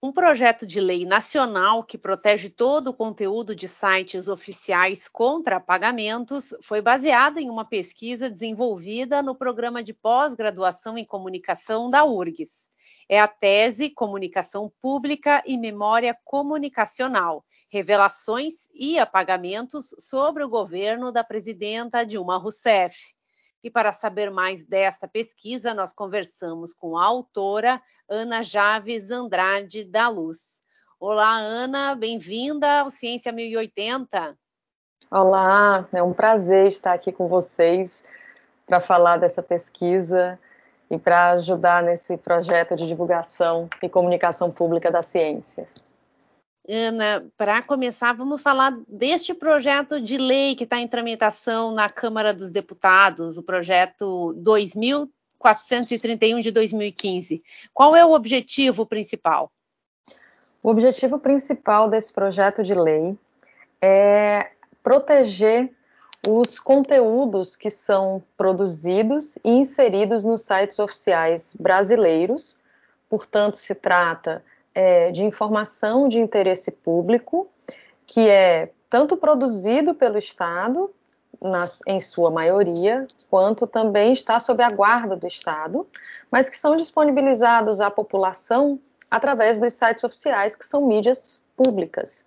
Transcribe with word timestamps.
um 0.00 0.12
projeto 0.12 0.64
de 0.64 0.80
lei 0.80 1.04
nacional 1.04 1.82
que 1.82 1.98
protege 1.98 2.48
todo 2.48 2.88
o 2.88 2.94
conteúdo 2.94 3.52
de 3.52 3.66
sites 3.66 4.28
oficiais 4.28 5.08
contra 5.08 5.58
pagamentos 5.58 6.54
foi 6.62 6.80
baseado 6.80 7.38
em 7.38 7.50
uma 7.50 7.64
pesquisa 7.64 8.30
desenvolvida 8.30 9.20
no 9.22 9.34
programa 9.34 9.82
de 9.82 9.92
pós-graduação 9.92 10.96
em 10.96 11.04
comunicação 11.04 11.90
da 11.90 12.04
URGS. 12.04 12.70
É 13.08 13.18
a 13.18 13.26
tese 13.26 13.90
Comunicação 13.90 14.70
Pública 14.80 15.42
e 15.44 15.58
Memória 15.58 16.16
Comunicacional, 16.24 17.44
Revelações 17.68 18.68
e 18.72 19.00
Apagamentos 19.00 19.88
sobre 19.98 20.44
o 20.44 20.48
governo 20.48 21.10
da 21.10 21.24
presidenta 21.24 22.06
Dilma 22.06 22.38
Rousseff. 22.38 23.17
E 23.62 23.70
para 23.70 23.90
saber 23.90 24.30
mais 24.30 24.64
desta 24.64 25.08
pesquisa, 25.08 25.74
nós 25.74 25.92
conversamos 25.92 26.72
com 26.72 26.96
a 26.96 27.04
autora 27.04 27.82
Ana 28.08 28.40
Javes 28.40 29.10
Andrade 29.10 29.84
da 29.84 30.08
Luz. 30.08 30.62
Olá, 31.00 31.36
Ana, 31.38 31.96
bem-vinda 31.96 32.80
ao 32.80 32.90
Ciência 32.90 33.32
1080. 33.32 34.38
Olá, 35.10 35.88
é 35.92 36.00
um 36.00 36.12
prazer 36.12 36.66
estar 36.66 36.92
aqui 36.92 37.10
com 37.10 37.26
vocês 37.26 38.04
para 38.64 38.80
falar 38.80 39.16
dessa 39.16 39.42
pesquisa 39.42 40.38
e 40.88 40.96
para 40.96 41.32
ajudar 41.32 41.82
nesse 41.82 42.16
projeto 42.16 42.76
de 42.76 42.86
divulgação 42.86 43.68
e 43.82 43.88
comunicação 43.88 44.52
pública 44.52 44.90
da 44.90 45.02
ciência. 45.02 45.66
Ana, 46.68 47.26
para 47.36 47.62
começar, 47.62 48.12
vamos 48.12 48.42
falar 48.42 48.78
deste 48.86 49.32
projeto 49.32 50.00
de 50.00 50.18
lei 50.18 50.54
que 50.54 50.64
está 50.64 50.78
em 50.78 50.86
tramitação 50.86 51.72
na 51.72 51.88
Câmara 51.88 52.34
dos 52.34 52.50
Deputados, 52.50 53.38
o 53.38 53.42
projeto 53.42 54.34
2000 54.36 55.10
431 55.38 56.40
de 56.40 56.50
2015. 56.50 57.42
Qual 57.72 57.94
é 57.94 58.04
o 58.04 58.12
objetivo 58.12 58.84
principal? 58.84 59.50
O 60.62 60.70
objetivo 60.70 61.18
principal 61.18 61.88
desse 61.88 62.12
projeto 62.12 62.62
de 62.62 62.74
lei 62.74 63.16
é 63.80 64.50
proteger 64.82 65.72
os 66.26 66.58
conteúdos 66.58 67.54
que 67.54 67.70
são 67.70 68.22
produzidos 68.36 69.36
e 69.44 69.50
inseridos 69.50 70.24
nos 70.24 70.42
sites 70.42 70.78
oficiais 70.80 71.54
brasileiros. 71.58 72.58
Portanto, 73.08 73.56
se 73.56 73.74
trata 73.74 74.42
é, 74.78 75.10
de 75.10 75.24
informação 75.24 76.08
de 76.08 76.20
interesse 76.20 76.70
público, 76.70 77.48
que 78.06 78.28
é 78.28 78.70
tanto 78.88 79.16
produzido 79.16 79.92
pelo 79.92 80.16
Estado 80.16 80.88
em 81.84 82.00
sua 82.00 82.30
maioria, 82.30 83.04
quanto 83.28 83.66
também 83.66 84.12
está 84.12 84.38
sob 84.38 84.62
a 84.62 84.68
guarda 84.68 85.16
do 85.16 85.26
Estado, 85.26 85.84
mas 86.30 86.48
que 86.48 86.56
são 86.56 86.76
disponibilizados 86.76 87.80
à 87.80 87.90
população 87.90 88.78
através 89.10 89.58
dos 89.58 89.74
sites 89.74 90.04
oficiais, 90.04 90.54
que 90.54 90.64
são 90.64 90.86
mídias 90.86 91.40
públicas. 91.56 92.24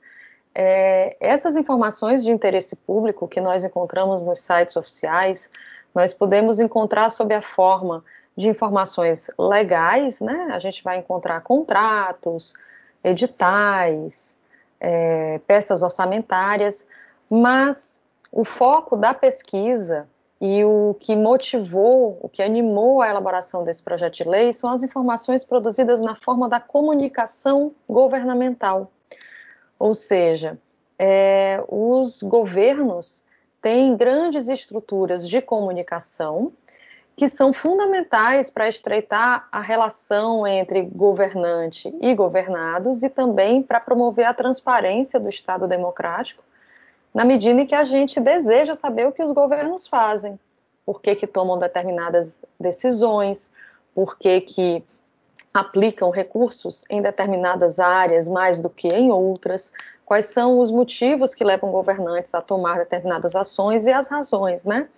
É, 0.53 1.15
essas 1.21 1.55
informações 1.55 2.21
de 2.21 2.31
interesse 2.31 2.75
público 2.75 3.29
que 3.29 3.39
nós 3.39 3.63
encontramos 3.63 4.25
nos 4.25 4.41
sites 4.41 4.75
oficiais, 4.75 5.49
nós 5.95 6.13
podemos 6.13 6.59
encontrar 6.59 7.11
sob 7.11 7.33
a 7.33 7.41
forma 7.41 8.03
de 8.35 8.49
informações 8.49 9.29
legais, 9.37 10.19
né? 10.19 10.49
A 10.51 10.59
gente 10.59 10.83
vai 10.83 10.97
encontrar 10.97 11.41
contratos, 11.41 12.53
editais, 13.03 14.37
é, 14.79 15.39
peças 15.45 15.83
orçamentárias, 15.83 16.85
mas 17.29 17.99
o 18.31 18.43
foco 18.43 18.95
da 18.95 19.13
pesquisa 19.13 20.07
e 20.39 20.63
o 20.63 20.95
que 20.99 21.15
motivou, 21.15 22.17
o 22.19 22.27
que 22.27 22.41
animou 22.41 23.01
a 23.01 23.09
elaboração 23.09 23.63
desse 23.63 23.83
projeto 23.83 24.15
de 24.15 24.23
lei 24.23 24.51
são 24.53 24.71
as 24.71 24.81
informações 24.81 25.45
produzidas 25.45 26.01
na 26.01 26.15
forma 26.15 26.49
da 26.49 26.59
comunicação 26.59 27.73
governamental. 27.87 28.91
Ou 29.77 29.93
seja, 29.93 30.57
é, 30.97 31.63
os 31.67 32.23
governos 32.23 33.23
têm 33.61 33.95
grandes 33.95 34.47
estruturas 34.47 35.29
de 35.29 35.41
comunicação 35.41 36.51
que 37.21 37.29
são 37.29 37.53
fundamentais 37.53 38.49
para 38.49 38.67
estreitar 38.67 39.47
a 39.51 39.61
relação 39.61 40.47
entre 40.47 40.81
governante 40.81 41.95
e 42.01 42.15
governados 42.15 43.03
e 43.03 43.09
também 43.09 43.61
para 43.61 43.79
promover 43.79 44.25
a 44.25 44.33
transparência 44.33 45.19
do 45.19 45.29
Estado 45.29 45.67
democrático 45.67 46.43
na 47.13 47.23
medida 47.23 47.61
em 47.61 47.67
que 47.67 47.75
a 47.75 47.83
gente 47.83 48.19
deseja 48.19 48.73
saber 48.73 49.05
o 49.05 49.11
que 49.11 49.23
os 49.23 49.29
governos 49.29 49.85
fazem, 49.85 50.39
por 50.83 50.99
que, 50.99 51.13
que 51.13 51.27
tomam 51.27 51.59
determinadas 51.59 52.39
decisões, 52.59 53.53
por 53.93 54.17
que, 54.17 54.41
que 54.41 54.83
aplicam 55.53 56.09
recursos 56.09 56.83
em 56.89 57.03
determinadas 57.03 57.79
áreas 57.79 58.27
mais 58.27 58.59
do 58.59 58.67
que 58.67 58.87
em 58.87 59.11
outras, 59.11 59.71
quais 60.07 60.25
são 60.25 60.57
os 60.57 60.71
motivos 60.71 61.35
que 61.35 61.43
levam 61.43 61.71
governantes 61.71 62.33
a 62.33 62.41
tomar 62.41 62.79
determinadas 62.79 63.35
ações 63.35 63.85
e 63.85 63.93
as 63.93 64.07
razões, 64.07 64.65
né? 64.65 64.89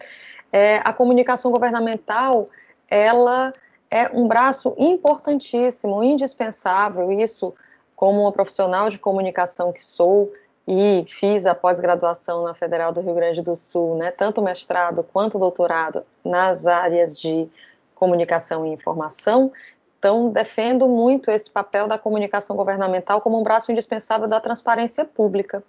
É, 0.54 0.80
a 0.84 0.94
comunicação 0.94 1.52
governamental, 1.52 2.46
ela 2.88 3.52
é 3.90 4.08
um 4.14 4.28
braço 4.28 4.76
importantíssimo, 4.78 6.04
indispensável, 6.04 7.12
isso 7.12 7.56
como 7.96 8.22
uma 8.22 8.32
profissional 8.32 8.88
de 8.88 9.00
comunicação 9.00 9.74
que 9.74 9.84
sou, 9.84 10.32
e 10.68 11.06
fiz 11.10 11.48
a 11.48 11.56
pós-graduação 11.56 12.44
na 12.44 12.54
Federal 12.54 12.94
do 12.94 13.02
Rio 13.02 13.16
Grande 13.16 13.42
do 13.42 13.56
Sul, 13.56 13.98
né, 13.98 14.12
tanto 14.12 14.44
mestrado 14.44 15.04
quanto 15.12 15.40
doutorado 15.40 16.06
nas 16.24 16.68
áreas 16.68 17.20
de 17.20 17.50
comunicação 17.96 18.64
e 18.66 18.70
informação, 18.70 19.52
então 19.98 20.30
defendo 20.30 20.88
muito 20.88 21.32
esse 21.32 21.50
papel 21.50 21.88
da 21.88 21.98
comunicação 21.98 22.56
governamental 22.56 23.22
como 23.22 23.40
um 23.40 23.44
braço 23.44 23.72
indispensável 23.72 24.28
da 24.28 24.40
transparência 24.40 25.04
pública, 25.04 25.64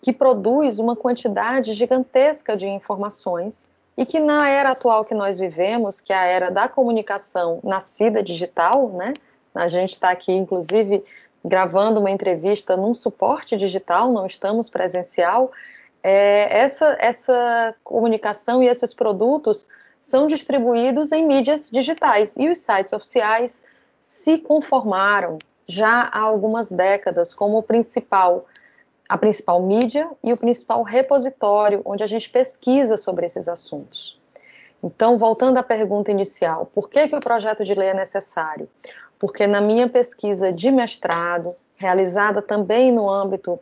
que 0.00 0.12
produz 0.12 0.78
uma 0.78 0.94
quantidade 0.94 1.74
gigantesca 1.74 2.56
de 2.56 2.68
informações 2.68 3.68
e 3.96 4.06
que 4.06 4.18
na 4.18 4.48
era 4.48 4.70
atual 4.70 5.04
que 5.04 5.14
nós 5.14 5.38
vivemos, 5.38 6.00
que 6.00 6.12
é 6.12 6.16
a 6.16 6.24
era 6.24 6.50
da 6.50 6.68
comunicação 6.68 7.60
nascida 7.62 8.22
digital, 8.22 8.88
né, 8.90 9.12
a 9.54 9.68
gente 9.68 9.92
está 9.92 10.10
aqui, 10.10 10.32
inclusive, 10.32 11.02
gravando 11.44 12.00
uma 12.00 12.10
entrevista 12.10 12.76
num 12.76 12.94
suporte 12.94 13.56
digital, 13.56 14.12
não 14.12 14.26
estamos 14.26 14.70
presencial, 14.70 15.50
é, 16.02 16.58
essa, 16.58 16.96
essa 16.98 17.74
comunicação 17.84 18.62
e 18.62 18.68
esses 18.68 18.94
produtos 18.94 19.68
são 20.00 20.26
distribuídos 20.26 21.12
em 21.12 21.26
mídias 21.26 21.68
digitais. 21.70 22.32
E 22.36 22.48
os 22.48 22.58
sites 22.58 22.92
oficiais 22.92 23.62
se 23.98 24.38
conformaram 24.38 25.38
já 25.66 26.08
há 26.12 26.20
algumas 26.20 26.70
décadas 26.70 27.34
como 27.34 27.58
o 27.58 27.62
principal 27.62 28.46
a 29.10 29.18
principal 29.18 29.60
mídia 29.60 30.08
e 30.22 30.32
o 30.32 30.36
principal 30.36 30.82
repositório 30.82 31.82
onde 31.84 32.02
a 32.02 32.06
gente 32.06 32.30
pesquisa 32.30 32.96
sobre 32.96 33.26
esses 33.26 33.48
assuntos. 33.48 34.18
Então, 34.82 35.18
voltando 35.18 35.58
à 35.58 35.62
pergunta 35.62 36.10
inicial, 36.10 36.70
por 36.74 36.88
que, 36.88 37.08
que 37.08 37.16
o 37.16 37.20
projeto 37.20 37.64
de 37.64 37.74
lei 37.74 37.88
é 37.88 37.94
necessário? 37.94 38.68
porque 39.20 39.46
na 39.46 39.60
minha 39.60 39.86
pesquisa 39.86 40.50
de 40.50 40.72
mestrado, 40.72 41.54
realizada 41.76 42.40
também 42.40 42.90
no 42.90 43.08
âmbito 43.08 43.60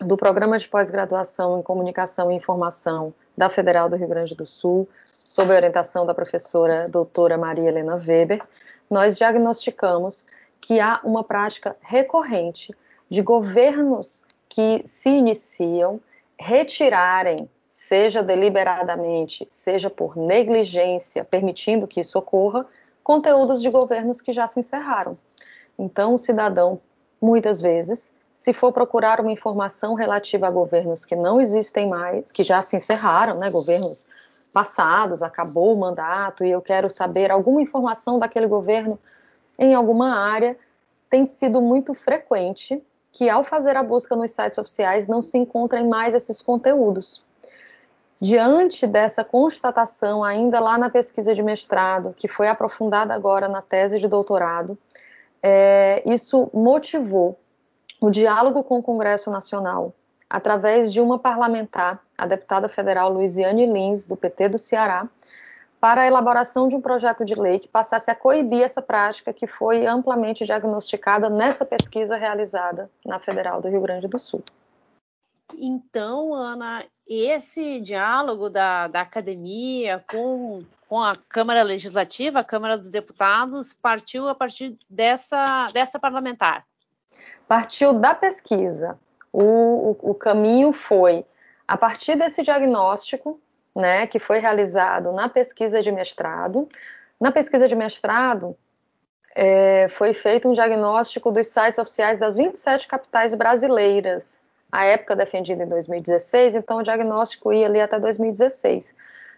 do 0.00 0.16
programa 0.16 0.58
de 0.58 0.68
pós-graduação 0.68 1.60
em 1.60 1.62
comunicação 1.62 2.30
e 2.30 2.34
informação 2.34 3.14
da 3.36 3.48
Federal 3.48 3.88
do 3.88 3.94
Rio 3.94 4.08
Grande 4.08 4.34
do 4.34 4.44
Sul, 4.44 4.88
sob 5.06 5.52
a 5.52 5.56
orientação 5.56 6.04
da 6.04 6.12
professora 6.12 6.88
doutora 6.88 7.38
Maria 7.38 7.68
Helena 7.68 7.94
Weber, 7.94 8.42
nós 8.90 9.16
diagnosticamos 9.16 10.26
que 10.60 10.80
há 10.80 11.00
uma 11.04 11.22
prática 11.22 11.76
recorrente 11.80 12.74
de 13.08 13.22
governos 13.22 14.24
que 14.50 14.82
se 14.84 15.08
iniciam 15.08 16.00
retirarem, 16.38 17.48
seja 17.70 18.22
deliberadamente, 18.22 19.46
seja 19.48 19.88
por 19.88 20.16
negligência, 20.16 21.24
permitindo 21.24 21.86
que 21.86 22.00
isso 22.00 22.18
ocorra, 22.18 22.66
conteúdos 23.02 23.62
de 23.62 23.70
governos 23.70 24.20
que 24.20 24.32
já 24.32 24.46
se 24.48 24.58
encerraram. 24.58 25.16
Então, 25.78 26.14
o 26.14 26.18
cidadão, 26.18 26.80
muitas 27.22 27.60
vezes, 27.60 28.12
se 28.34 28.52
for 28.52 28.72
procurar 28.72 29.20
uma 29.20 29.32
informação 29.32 29.94
relativa 29.94 30.48
a 30.48 30.50
governos 30.50 31.04
que 31.04 31.14
não 31.14 31.40
existem 31.40 31.88
mais, 31.88 32.32
que 32.32 32.42
já 32.42 32.60
se 32.60 32.76
encerraram, 32.76 33.38
né, 33.38 33.50
governos 33.50 34.08
passados, 34.52 35.22
acabou 35.22 35.72
o 35.72 35.78
mandato 35.78 36.44
e 36.44 36.50
eu 36.50 36.60
quero 36.60 36.90
saber 36.90 37.30
alguma 37.30 37.62
informação 37.62 38.18
daquele 38.18 38.48
governo 38.48 38.98
em 39.58 39.74
alguma 39.74 40.16
área, 40.18 40.56
tem 41.08 41.24
sido 41.24 41.60
muito 41.60 41.94
frequente 41.94 42.82
que, 43.12 43.28
ao 43.28 43.44
fazer 43.44 43.76
a 43.76 43.82
busca 43.82 44.14
nos 44.14 44.32
sites 44.32 44.58
oficiais, 44.58 45.06
não 45.06 45.22
se 45.22 45.36
encontrem 45.36 45.86
mais 45.86 46.14
esses 46.14 46.40
conteúdos. 46.40 47.22
Diante 48.20 48.86
dessa 48.86 49.24
constatação, 49.24 50.22
ainda 50.22 50.60
lá 50.60 50.76
na 50.76 50.90
pesquisa 50.90 51.34
de 51.34 51.42
mestrado, 51.42 52.14
que 52.14 52.28
foi 52.28 52.48
aprofundada 52.48 53.14
agora 53.14 53.48
na 53.48 53.62
tese 53.62 53.98
de 53.98 54.06
doutorado, 54.06 54.76
é, 55.42 56.02
isso 56.04 56.50
motivou 56.52 57.38
o 58.00 58.10
diálogo 58.10 58.62
com 58.62 58.78
o 58.78 58.82
Congresso 58.82 59.30
Nacional, 59.30 59.94
através 60.28 60.92
de 60.92 61.00
uma 61.00 61.18
parlamentar, 61.18 62.00
a 62.16 62.26
deputada 62.26 62.68
federal 62.68 63.10
Luiziane 63.10 63.66
Lins, 63.66 64.06
do 64.06 64.16
PT 64.16 64.50
do 64.50 64.58
Ceará, 64.58 65.08
para 65.80 66.02
a 66.02 66.06
elaboração 66.06 66.68
de 66.68 66.76
um 66.76 66.80
projeto 66.80 67.24
de 67.24 67.34
lei 67.34 67.58
que 67.58 67.66
passasse 67.66 68.10
a 68.10 68.14
coibir 68.14 68.62
essa 68.62 68.82
prática 68.82 69.32
que 69.32 69.46
foi 69.46 69.86
amplamente 69.86 70.44
diagnosticada 70.44 71.30
nessa 71.30 71.64
pesquisa 71.64 72.16
realizada 72.16 72.90
na 73.04 73.18
Federal 73.18 73.62
do 73.62 73.68
Rio 73.68 73.80
Grande 73.80 74.06
do 74.06 74.20
Sul. 74.20 74.44
Então, 75.56 76.34
Ana, 76.34 76.84
esse 77.08 77.80
diálogo 77.80 78.50
da, 78.50 78.88
da 78.88 79.00
academia 79.00 80.04
com, 80.08 80.62
com 80.86 81.02
a 81.02 81.16
Câmara 81.28 81.62
Legislativa, 81.62 82.40
a 82.40 82.44
Câmara 82.44 82.76
dos 82.76 82.90
Deputados, 82.90 83.72
partiu 83.72 84.28
a 84.28 84.34
partir 84.34 84.78
dessa, 84.88 85.66
dessa 85.72 85.98
parlamentar? 85.98 86.64
Partiu 87.48 87.98
da 87.98 88.14
pesquisa. 88.14 88.98
O, 89.32 89.96
o, 90.02 90.10
o 90.10 90.14
caminho 90.14 90.72
foi, 90.72 91.24
a 91.66 91.76
partir 91.76 92.16
desse 92.16 92.42
diagnóstico, 92.42 93.40
né, 93.74 94.06
que 94.06 94.18
foi 94.18 94.38
realizado 94.38 95.12
na 95.12 95.28
pesquisa 95.28 95.82
de 95.82 95.92
mestrado. 95.92 96.68
Na 97.20 97.30
pesquisa 97.30 97.68
de 97.68 97.74
mestrado, 97.74 98.56
é, 99.34 99.88
foi 99.88 100.12
feito 100.12 100.48
um 100.48 100.52
diagnóstico 100.52 101.30
dos 101.30 101.46
sites 101.48 101.78
oficiais 101.78 102.18
das 102.18 102.36
27 102.36 102.88
capitais 102.88 103.34
brasileiras 103.34 104.40
a 104.72 104.84
época 104.84 105.16
defendida 105.16 105.64
em 105.64 105.68
2016, 105.68 106.54
então 106.54 106.78
o 106.78 106.82
diagnóstico 106.82 107.52
ia 107.52 107.66
ali 107.66 107.80
até 107.80 107.98
2016. 107.98 108.94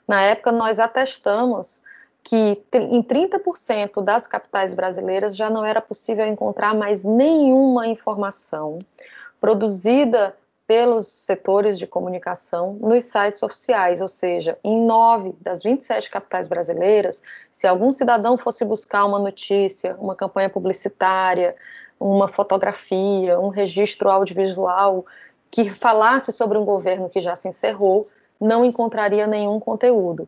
Na 0.07 0.21
época, 0.21 0.53
nós 0.53 0.79
atestamos 0.79 1.83
que 2.23 2.63
em 2.73 3.03
30% 3.03 4.03
das 4.03 4.27
capitais 4.27 4.75
brasileiras 4.75 5.37
já 5.37 5.51
não 5.51 5.65
era 5.65 5.81
possível 5.81 6.27
encontrar 6.27 6.75
mais 6.75 7.05
nenhuma 7.05 7.87
informação 7.87 8.79
produzida 9.41 10.37
pelos 10.73 11.07
setores 11.07 11.79
de 11.79 11.87
comunicação 11.87 12.79
nos 12.81 13.05
sites 13.05 13.43
oficiais, 13.43 14.01
ou 14.01 14.09
seja, 14.09 14.59
em 14.65 14.87
nove 14.87 15.35
das 15.39 15.63
27 15.63 16.09
capitais 16.09 16.49
brasileiras, 16.49 17.23
se 17.51 17.67
algum 17.67 17.93
cidadão 17.93 18.39
fosse 18.39 18.65
buscar 18.65 19.05
uma 19.05 19.19
notícia, 19.19 19.95
uma 19.99 20.17
campanha 20.17 20.49
publicitária, 20.49 21.55
uma 22.01 22.27
fotografia, 22.27 23.39
um 23.39 23.49
registro 23.49 24.09
audiovisual 24.09 25.05
que 25.51 25.71
falasse 25.71 26.33
sobre 26.33 26.57
um 26.57 26.65
governo 26.65 27.11
que 27.11 27.21
já 27.21 27.37
se 27.37 27.49
encerrou, 27.49 28.07
não 28.41 28.65
encontraria 28.65 29.27
nenhum 29.27 29.61
conteúdo. 29.61 30.27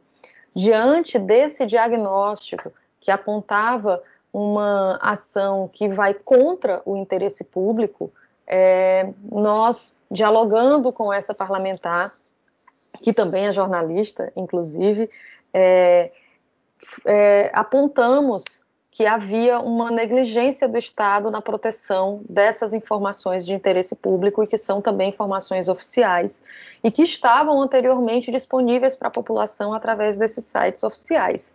Diante 0.54 1.18
desse 1.18 1.64
diagnóstico 1.64 2.70
que 3.00 3.10
apontava 3.10 4.02
uma 4.30 4.98
ação 5.00 5.70
que 5.72 5.88
vai 5.88 6.12
contra 6.12 6.82
o 6.84 6.98
interesse 6.98 7.44
público, 7.44 8.12
é, 8.46 9.12
nós, 9.30 9.96
dialogando 10.10 10.92
com 10.92 11.12
essa 11.12 11.34
parlamentar, 11.34 12.12
que 13.02 13.12
também 13.12 13.46
é 13.46 13.52
jornalista, 13.52 14.32
inclusive, 14.36 15.10
é, 15.52 16.10
é, 17.04 17.50
apontamos 17.52 18.64
que 18.94 19.06
havia 19.06 19.58
uma 19.58 19.90
negligência 19.90 20.68
do 20.68 20.78
Estado 20.78 21.28
na 21.28 21.42
proteção 21.42 22.22
dessas 22.28 22.72
informações 22.72 23.44
de 23.44 23.52
interesse 23.52 23.96
público 23.96 24.40
e 24.40 24.46
que 24.46 24.56
são 24.56 24.80
também 24.80 25.08
informações 25.08 25.68
oficiais 25.68 26.40
e 26.82 26.92
que 26.92 27.02
estavam 27.02 27.60
anteriormente 27.60 28.30
disponíveis 28.30 28.94
para 28.94 29.08
a 29.08 29.10
população 29.10 29.74
através 29.74 30.16
desses 30.16 30.44
sites 30.44 30.84
oficiais. 30.84 31.52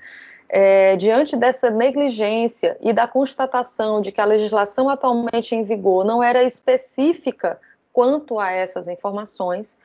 É, 0.52 0.96
diante 0.96 1.38
dessa 1.38 1.70
negligência 1.70 2.76
e 2.82 2.92
da 2.92 3.08
constatação 3.08 4.02
de 4.02 4.12
que 4.12 4.20
a 4.20 4.26
legislação 4.26 4.90
atualmente 4.90 5.54
em 5.54 5.64
vigor 5.64 6.04
não 6.04 6.24
era 6.24 6.44
específica 6.44 7.60
quanto 7.94 8.40
a 8.40 8.52
essas 8.52 8.88
informações, 8.88 9.78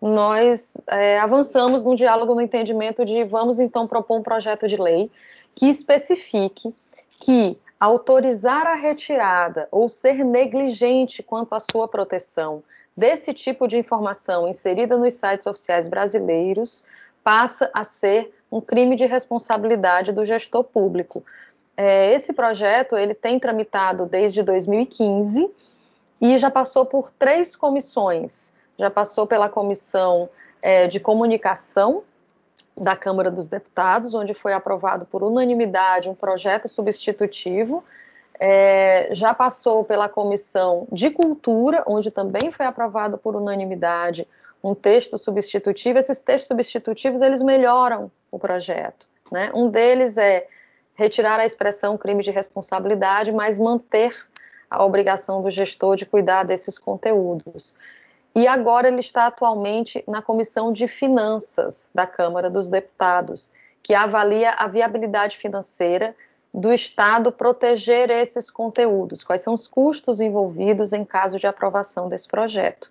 nós 0.00 0.76
é, 0.86 1.18
avançamos 1.18 1.82
no 1.84 1.94
diálogo 1.94 2.34
no 2.34 2.40
entendimento 2.40 3.04
de 3.04 3.24
vamos 3.24 3.58
então 3.58 3.86
propor 3.86 4.18
um 4.18 4.22
projeto 4.22 4.66
de 4.66 4.76
lei 4.76 5.10
que 5.54 5.68
especifique 5.68 6.74
que 7.18 7.58
autorizar 7.78 8.66
a 8.66 8.74
retirada 8.74 9.68
ou 9.70 9.88
ser 9.88 10.24
negligente 10.24 11.22
quanto 11.22 11.54
à 11.54 11.60
sua 11.60 11.88
proteção 11.88 12.62
desse 12.96 13.34
tipo 13.34 13.66
de 13.66 13.78
informação 13.78 14.48
inserida 14.48 14.96
nos 14.96 15.14
sites 15.14 15.46
oficiais 15.46 15.86
brasileiros 15.86 16.84
passa 17.26 17.68
a 17.74 17.82
ser 17.82 18.32
um 18.52 18.60
crime 18.60 18.94
de 18.94 19.04
responsabilidade 19.04 20.12
do 20.12 20.24
gestor 20.24 20.62
público. 20.62 21.24
É, 21.76 22.14
esse 22.14 22.32
projeto 22.32 22.96
ele 22.96 23.14
tem 23.14 23.40
tramitado 23.40 24.06
desde 24.06 24.44
2015 24.44 25.50
e 26.20 26.38
já 26.38 26.48
passou 26.52 26.86
por 26.86 27.10
três 27.10 27.56
comissões. 27.56 28.52
Já 28.78 28.88
passou 28.92 29.26
pela 29.26 29.48
comissão 29.48 30.28
é, 30.62 30.86
de 30.86 31.00
comunicação 31.00 32.04
da 32.76 32.94
Câmara 32.94 33.28
dos 33.28 33.48
Deputados, 33.48 34.14
onde 34.14 34.32
foi 34.32 34.52
aprovado 34.52 35.04
por 35.04 35.24
unanimidade 35.24 36.08
um 36.08 36.14
projeto 36.14 36.68
substitutivo. 36.68 37.82
É, 38.38 39.08
já 39.10 39.34
passou 39.34 39.82
pela 39.82 40.08
Comissão 40.08 40.86
de 40.92 41.10
Cultura, 41.10 41.82
onde 41.88 42.08
também 42.08 42.52
foi 42.52 42.66
aprovado 42.66 43.18
por 43.18 43.34
unanimidade 43.34 44.28
um 44.62 44.74
texto 44.74 45.18
substitutivo. 45.18 45.98
Esses 45.98 46.20
textos 46.20 46.48
substitutivos 46.48 47.20
eles 47.20 47.42
melhoram 47.42 48.10
o 48.30 48.38
projeto. 48.38 49.06
Né? 49.30 49.50
Um 49.54 49.68
deles 49.68 50.16
é 50.16 50.46
retirar 50.94 51.38
a 51.38 51.46
expressão 51.46 51.96
crime 51.98 52.22
de 52.22 52.30
responsabilidade, 52.30 53.32
mas 53.32 53.58
manter 53.58 54.14
a 54.70 54.84
obrigação 54.84 55.42
do 55.42 55.50
gestor 55.50 55.96
de 55.96 56.06
cuidar 56.06 56.44
desses 56.44 56.78
conteúdos 56.78 57.74
e 58.36 58.46
agora 58.46 58.88
ele 58.88 59.00
está 59.00 59.28
atualmente 59.28 60.04
na 60.06 60.20
Comissão 60.20 60.70
de 60.70 60.86
Finanças 60.86 61.88
da 61.94 62.06
Câmara 62.06 62.50
dos 62.50 62.68
Deputados, 62.68 63.50
que 63.82 63.94
avalia 63.94 64.50
a 64.50 64.68
viabilidade 64.68 65.38
financeira 65.38 66.14
do 66.52 66.70
Estado 66.70 67.32
proteger 67.32 68.10
esses 68.10 68.50
conteúdos, 68.50 69.24
quais 69.24 69.40
são 69.40 69.54
os 69.54 69.66
custos 69.66 70.20
envolvidos 70.20 70.92
em 70.92 71.02
caso 71.02 71.38
de 71.38 71.46
aprovação 71.46 72.10
desse 72.10 72.28
projeto. 72.28 72.90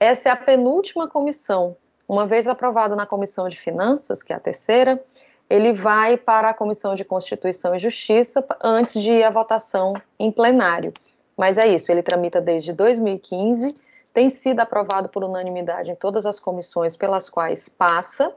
Essa 0.00 0.30
é 0.30 0.32
a 0.32 0.36
penúltima 0.36 1.06
comissão. 1.06 1.76
Uma 2.08 2.26
vez 2.26 2.48
aprovado 2.48 2.96
na 2.96 3.06
Comissão 3.06 3.48
de 3.48 3.60
Finanças, 3.60 4.22
que 4.22 4.32
é 4.32 4.36
a 4.36 4.40
terceira, 4.40 5.00
ele 5.48 5.72
vai 5.72 6.16
para 6.16 6.48
a 6.48 6.54
Comissão 6.54 6.94
de 6.96 7.04
Constituição 7.04 7.74
e 7.74 7.78
Justiça 7.78 8.44
antes 8.60 9.00
de 9.00 9.10
ir 9.12 9.22
à 9.22 9.30
votação 9.30 9.94
em 10.18 10.32
plenário. 10.32 10.92
Mas 11.36 11.58
é 11.58 11.68
isso, 11.68 11.92
ele 11.92 12.02
tramita 12.02 12.40
desde 12.40 12.72
2015 12.72 13.74
tem 14.12 14.28
sido 14.28 14.60
aprovado 14.60 15.08
por 15.08 15.24
unanimidade 15.24 15.90
em 15.90 15.94
todas 15.94 16.26
as 16.26 16.40
comissões 16.40 16.96
pelas 16.96 17.28
quais 17.28 17.68
passa, 17.68 18.34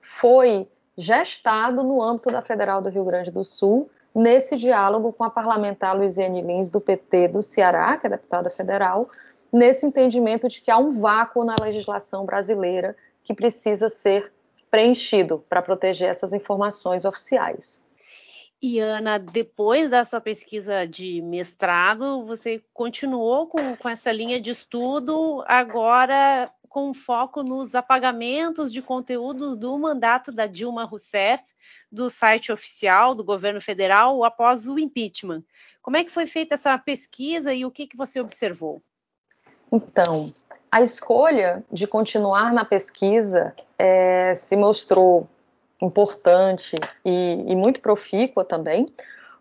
foi 0.00 0.68
gestado 0.96 1.82
no 1.82 2.02
âmbito 2.02 2.30
da 2.30 2.42
Federal 2.42 2.80
do 2.80 2.88
Rio 2.88 3.04
Grande 3.04 3.30
do 3.30 3.44
Sul, 3.44 3.90
nesse 4.14 4.56
diálogo 4.56 5.12
com 5.12 5.24
a 5.24 5.30
parlamentar 5.30 5.96
Luiziane 5.96 6.42
Lins, 6.42 6.70
do 6.70 6.80
PT 6.80 7.28
do 7.28 7.42
Ceará, 7.42 7.96
que 7.96 8.06
é 8.06 8.10
deputada 8.10 8.50
federal, 8.50 9.08
nesse 9.52 9.86
entendimento 9.86 10.48
de 10.48 10.60
que 10.60 10.70
há 10.70 10.78
um 10.78 10.92
vácuo 10.92 11.44
na 11.44 11.56
legislação 11.60 12.24
brasileira 12.24 12.96
que 13.22 13.34
precisa 13.34 13.88
ser 13.88 14.32
preenchido 14.70 15.44
para 15.48 15.62
proteger 15.62 16.08
essas 16.08 16.32
informações 16.32 17.04
oficiais. 17.04 17.82
E 18.60 18.80
Ana, 18.80 19.18
depois 19.18 19.88
da 19.88 20.04
sua 20.04 20.20
pesquisa 20.20 20.84
de 20.84 21.22
mestrado, 21.22 22.24
você 22.24 22.62
continuou 22.74 23.46
com, 23.46 23.76
com 23.76 23.88
essa 23.88 24.10
linha 24.10 24.40
de 24.40 24.50
estudo, 24.50 25.44
agora 25.46 26.52
com 26.68 26.92
foco 26.92 27.42
nos 27.42 27.74
apagamentos 27.74 28.72
de 28.72 28.82
conteúdos 28.82 29.56
do 29.56 29.78
mandato 29.78 30.30
da 30.32 30.46
Dilma 30.46 30.84
Rousseff 30.84 31.42
do 31.90 32.10
site 32.10 32.52
oficial 32.52 33.14
do 33.14 33.24
governo 33.24 33.60
federal 33.60 34.22
após 34.24 34.66
o 34.66 34.78
impeachment. 34.78 35.42
Como 35.80 35.96
é 35.96 36.04
que 36.04 36.10
foi 36.10 36.26
feita 36.26 36.54
essa 36.54 36.76
pesquisa 36.76 37.54
e 37.54 37.64
o 37.64 37.70
que, 37.70 37.86
que 37.86 37.96
você 37.96 38.20
observou? 38.20 38.82
Então, 39.72 40.30
a 40.70 40.82
escolha 40.82 41.62
de 41.70 41.86
continuar 41.86 42.52
na 42.52 42.64
pesquisa 42.64 43.54
é, 43.78 44.34
se 44.34 44.56
mostrou 44.56 45.28
importante 45.80 46.74
e, 47.04 47.42
e 47.46 47.56
muito 47.56 47.80
profícua 47.80 48.44
também, 48.44 48.86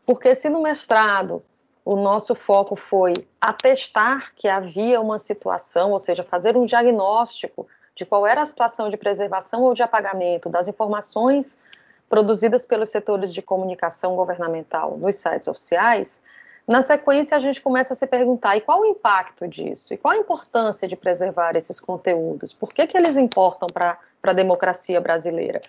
porque 0.06 0.34
se 0.36 0.50
no 0.50 0.62
mestrado 0.62 1.44
o 1.84 1.96
nosso 1.96 2.36
foco 2.36 2.76
foi 2.76 3.14
atestar 3.40 4.34
que 4.36 4.48
havia 4.48 5.00
uma 5.00 5.18
situação, 5.18 5.92
ou 5.92 6.00
seja, 6.00 6.24
fazer 6.24 6.58
um 6.58 6.66
diagnóstico 6.66 7.66
de 7.96 8.06
qual 8.06 8.28
era 8.28 8.42
a 8.42 8.46
situação 8.46 8.90
de 8.90 8.98
preservação 8.98 9.64
ou 9.64 9.74
de 9.74 9.82
apagamento 9.82 10.50
das 10.50 10.68
informações 10.68 11.58
produzidas 12.10 12.66
pelos 12.66 12.90
setores 12.90 13.34
de 13.34 13.42
comunicação 13.42 14.16
governamental 14.16 14.98
nos 14.98 15.16
sites 15.16 15.48
oficiais, 15.48 16.22
na 16.68 16.82
sequência, 16.82 17.38
a 17.38 17.40
gente 17.40 17.62
começa 17.62 17.94
a 17.94 17.96
se 17.96 18.06
perguntar: 18.06 18.58
e 18.58 18.62
qual 18.62 18.82
o 18.82 18.86
impacto 18.86 19.48
disso? 19.48 19.94
E 19.94 19.98
qual 19.98 20.14
a 20.14 20.18
importância 20.18 20.88
de 20.88 20.98
preservar 20.98 21.56
esses 21.56 21.80
conteúdos? 21.80 22.52
Por 22.52 22.70
que, 22.74 22.86
que 22.86 22.98
eles 22.98 23.16
importam 23.16 23.68
para 23.74 23.98
a 24.24 24.34
democracia 24.34 25.00
brasileira? 25.00 25.62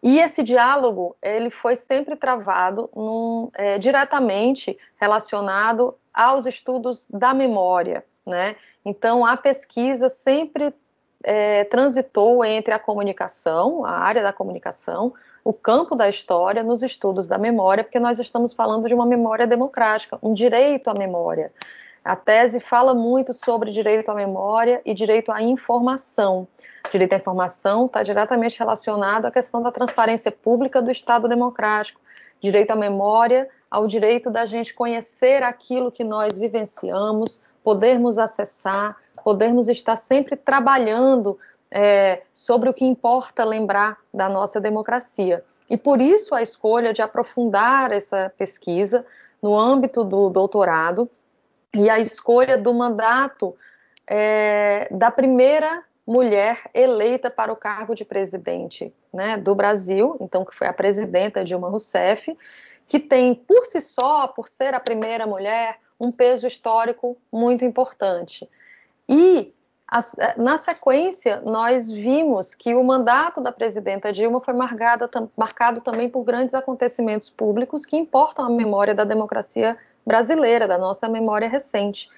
E 0.00 0.20
esse 0.20 0.44
diálogo 0.44 1.16
ele 1.20 1.50
foi 1.50 1.74
sempre 1.74 2.14
travado 2.14 2.88
num, 2.94 3.50
é, 3.54 3.78
diretamente 3.78 4.78
relacionado 4.96 5.96
aos 6.14 6.46
estudos 6.46 7.08
da 7.10 7.34
memória, 7.34 8.04
né? 8.24 8.54
Então 8.84 9.26
a 9.26 9.36
pesquisa 9.36 10.08
sempre 10.08 10.72
é, 11.24 11.64
transitou 11.64 12.44
entre 12.44 12.72
a 12.72 12.78
comunicação, 12.78 13.84
a 13.84 13.90
área 13.90 14.22
da 14.22 14.32
comunicação, 14.32 15.12
o 15.44 15.52
campo 15.52 15.94
da 15.96 16.08
história 16.08 16.62
nos 16.62 16.82
estudos 16.82 17.28
da 17.28 17.38
memória, 17.38 17.82
porque 17.82 17.98
nós 17.98 18.18
estamos 18.18 18.52
falando 18.52 18.86
de 18.86 18.94
uma 18.94 19.06
memória 19.06 19.46
democrática, 19.46 20.18
um 20.22 20.32
direito 20.32 20.88
à 20.88 20.94
memória. 20.98 21.52
A 22.04 22.16
tese 22.16 22.60
fala 22.60 22.94
muito 22.94 23.34
sobre 23.34 23.70
direito 23.70 24.10
à 24.10 24.14
memória 24.14 24.80
e 24.84 24.94
direito 24.94 25.30
à 25.30 25.42
informação. 25.42 26.46
Direito 26.90 27.12
à 27.12 27.16
informação 27.16 27.86
está 27.86 28.02
diretamente 28.02 28.58
relacionado 28.58 29.26
à 29.26 29.30
questão 29.30 29.60
da 29.62 29.70
transparência 29.70 30.32
pública 30.32 30.80
do 30.80 30.90
Estado 30.90 31.28
democrático. 31.28 32.00
Direito 32.40 32.70
à 32.70 32.76
memória, 32.76 33.48
ao 33.70 33.86
direito 33.86 34.30
da 34.30 34.46
gente 34.46 34.72
conhecer 34.72 35.42
aquilo 35.42 35.92
que 35.92 36.04
nós 36.04 36.38
vivenciamos, 36.38 37.42
podermos 37.68 38.16
acessar, 38.18 38.96
podermos 39.22 39.68
estar 39.68 39.94
sempre 39.94 40.36
trabalhando 40.36 41.38
é, 41.70 42.22
sobre 42.32 42.70
o 42.70 42.72
que 42.72 42.82
importa 42.82 43.44
lembrar 43.44 43.98
da 44.12 44.26
nossa 44.26 44.58
democracia. 44.58 45.44
E 45.68 45.76
por 45.76 46.00
isso 46.00 46.34
a 46.34 46.40
escolha 46.40 46.94
de 46.94 47.02
aprofundar 47.02 47.92
essa 47.92 48.32
pesquisa 48.38 49.04
no 49.42 49.54
âmbito 49.54 50.02
do 50.02 50.30
doutorado 50.30 51.10
e 51.74 51.90
a 51.90 51.98
escolha 51.98 52.56
do 52.56 52.72
mandato 52.72 53.54
é, 54.06 54.88
da 54.90 55.10
primeira 55.10 55.84
mulher 56.06 56.70
eleita 56.72 57.28
para 57.28 57.52
o 57.52 57.56
cargo 57.56 57.94
de 57.94 58.02
presidente 58.02 58.90
né, 59.12 59.36
do 59.36 59.54
Brasil, 59.54 60.16
então 60.22 60.42
que 60.42 60.56
foi 60.56 60.68
a 60.68 60.72
presidenta 60.72 61.44
Dilma 61.44 61.68
Rousseff, 61.68 62.34
que 62.86 62.98
tem 62.98 63.34
por 63.34 63.66
si 63.66 63.82
só, 63.82 64.26
por 64.26 64.48
ser 64.48 64.72
a 64.72 64.80
primeira 64.80 65.26
mulher, 65.26 65.78
um 66.00 66.12
peso 66.12 66.46
histórico 66.46 67.16
muito 67.32 67.64
importante. 67.64 68.48
E 69.08 69.52
na 70.36 70.58
sequência, 70.58 71.40
nós 71.40 71.90
vimos 71.90 72.54
que 72.54 72.74
o 72.74 72.84
mandato 72.84 73.40
da 73.40 73.50
presidenta 73.50 74.12
Dilma 74.12 74.38
foi 74.40 74.52
marcado, 74.52 75.08
marcado 75.34 75.80
também 75.80 76.10
por 76.10 76.24
grandes 76.24 76.54
acontecimentos 76.54 77.30
públicos 77.30 77.86
que 77.86 77.96
importam 77.96 78.44
a 78.44 78.50
memória 78.50 78.94
da 78.94 79.04
democracia 79.04 79.78
brasileira, 80.06 80.68
da 80.68 80.76
nossa 80.76 81.08
memória 81.08 81.48
recente, 81.48 82.10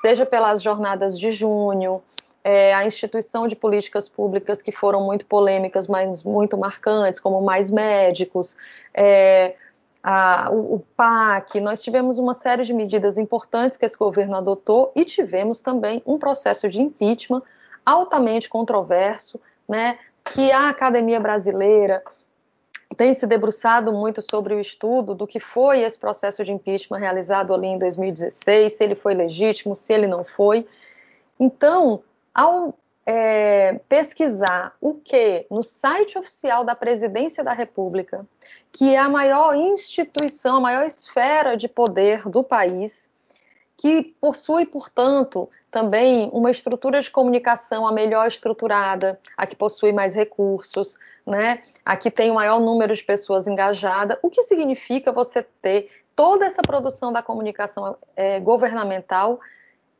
seja 0.00 0.24
pelas 0.24 0.62
jornadas 0.62 1.18
de 1.18 1.30
junho, 1.30 2.02
é, 2.42 2.72
a 2.72 2.86
instituição 2.86 3.46
de 3.46 3.54
políticas 3.54 4.08
públicas 4.08 4.62
que 4.62 4.72
foram 4.72 5.04
muito 5.04 5.26
polêmicas, 5.26 5.86
mas 5.86 6.24
muito 6.24 6.56
marcantes, 6.56 7.20
como 7.20 7.42
mais 7.42 7.70
médicos, 7.70 8.56
é, 8.94 9.54
a, 10.02 10.48
o, 10.50 10.76
o, 10.76 10.80
PAC, 10.96 11.60
nós 11.60 11.82
tivemos 11.82 12.18
uma 12.18 12.34
série 12.34 12.64
de 12.64 12.72
medidas 12.72 13.18
importantes 13.18 13.76
que 13.76 13.84
esse 13.84 13.96
governo 13.96 14.36
adotou 14.36 14.92
e 14.94 15.04
tivemos 15.04 15.60
também 15.60 16.02
um 16.06 16.18
processo 16.18 16.68
de 16.68 16.80
impeachment 16.80 17.42
altamente 17.84 18.48
controverso, 18.48 19.40
né, 19.68 19.98
que 20.32 20.52
a 20.52 20.68
academia 20.68 21.18
brasileira 21.18 22.02
tem 22.96 23.12
se 23.12 23.26
debruçado 23.26 23.92
muito 23.92 24.20
sobre 24.22 24.54
o 24.54 24.60
estudo 24.60 25.14
do 25.14 25.26
que 25.26 25.38
foi 25.38 25.82
esse 25.82 25.98
processo 25.98 26.44
de 26.44 26.52
impeachment 26.52 26.98
realizado 26.98 27.54
ali 27.54 27.66
em 27.66 27.78
2016, 27.78 28.72
se 28.72 28.84
ele 28.84 28.94
foi 28.94 29.14
legítimo, 29.14 29.76
se 29.76 29.92
ele 29.92 30.06
não 30.06 30.24
foi. 30.24 30.66
Então, 31.38 32.02
ao 32.34 32.74
é, 33.10 33.80
pesquisar 33.88 34.76
o 34.82 34.92
que 34.92 35.46
no 35.50 35.62
site 35.62 36.18
oficial 36.18 36.62
da 36.62 36.74
Presidência 36.74 37.42
da 37.42 37.54
República, 37.54 38.26
que 38.70 38.94
é 38.94 38.98
a 38.98 39.08
maior 39.08 39.54
instituição, 39.54 40.56
a 40.56 40.60
maior 40.60 40.84
esfera 40.84 41.56
de 41.56 41.68
poder 41.68 42.28
do 42.28 42.44
país, 42.44 43.10
que 43.78 44.14
possui, 44.20 44.66
portanto, 44.66 45.48
também 45.70 46.28
uma 46.34 46.50
estrutura 46.50 47.00
de 47.00 47.10
comunicação 47.10 47.88
a 47.88 47.92
melhor 47.92 48.26
estruturada, 48.26 49.18
a 49.38 49.46
que 49.46 49.56
possui 49.56 49.90
mais 49.90 50.14
recursos, 50.14 50.98
né? 51.26 51.60
a 51.86 51.96
que 51.96 52.10
tem 52.10 52.30
o 52.30 52.34
maior 52.34 52.60
número 52.60 52.94
de 52.94 53.02
pessoas 53.02 53.46
engajadas, 53.46 54.18
o 54.20 54.28
que 54.28 54.42
significa 54.42 55.12
você 55.12 55.42
ter 55.62 55.90
toda 56.14 56.44
essa 56.44 56.60
produção 56.60 57.10
da 57.10 57.22
comunicação 57.22 57.96
é, 58.14 58.38
governamental 58.38 59.40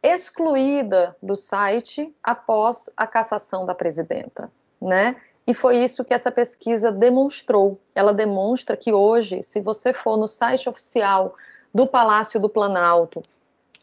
excluída 0.02 1.16
do 1.22 1.34
site 1.34 2.14
após 2.22 2.88
a 2.96 3.06
cassação 3.06 3.66
da 3.66 3.74
presidenta, 3.74 4.50
né? 4.80 5.16
E 5.46 5.54
foi 5.54 5.78
isso 5.78 6.04
que 6.04 6.12
essa 6.12 6.30
pesquisa 6.30 6.92
demonstrou. 6.92 7.78
Ela 7.94 8.12
demonstra 8.12 8.76
que 8.76 8.92
hoje, 8.92 9.42
se 9.42 9.60
você 9.60 9.94
for 9.94 10.16
no 10.16 10.28
site 10.28 10.68
oficial 10.68 11.34
do 11.72 11.86
Palácio 11.86 12.38
do 12.38 12.50
Planalto, 12.50 13.22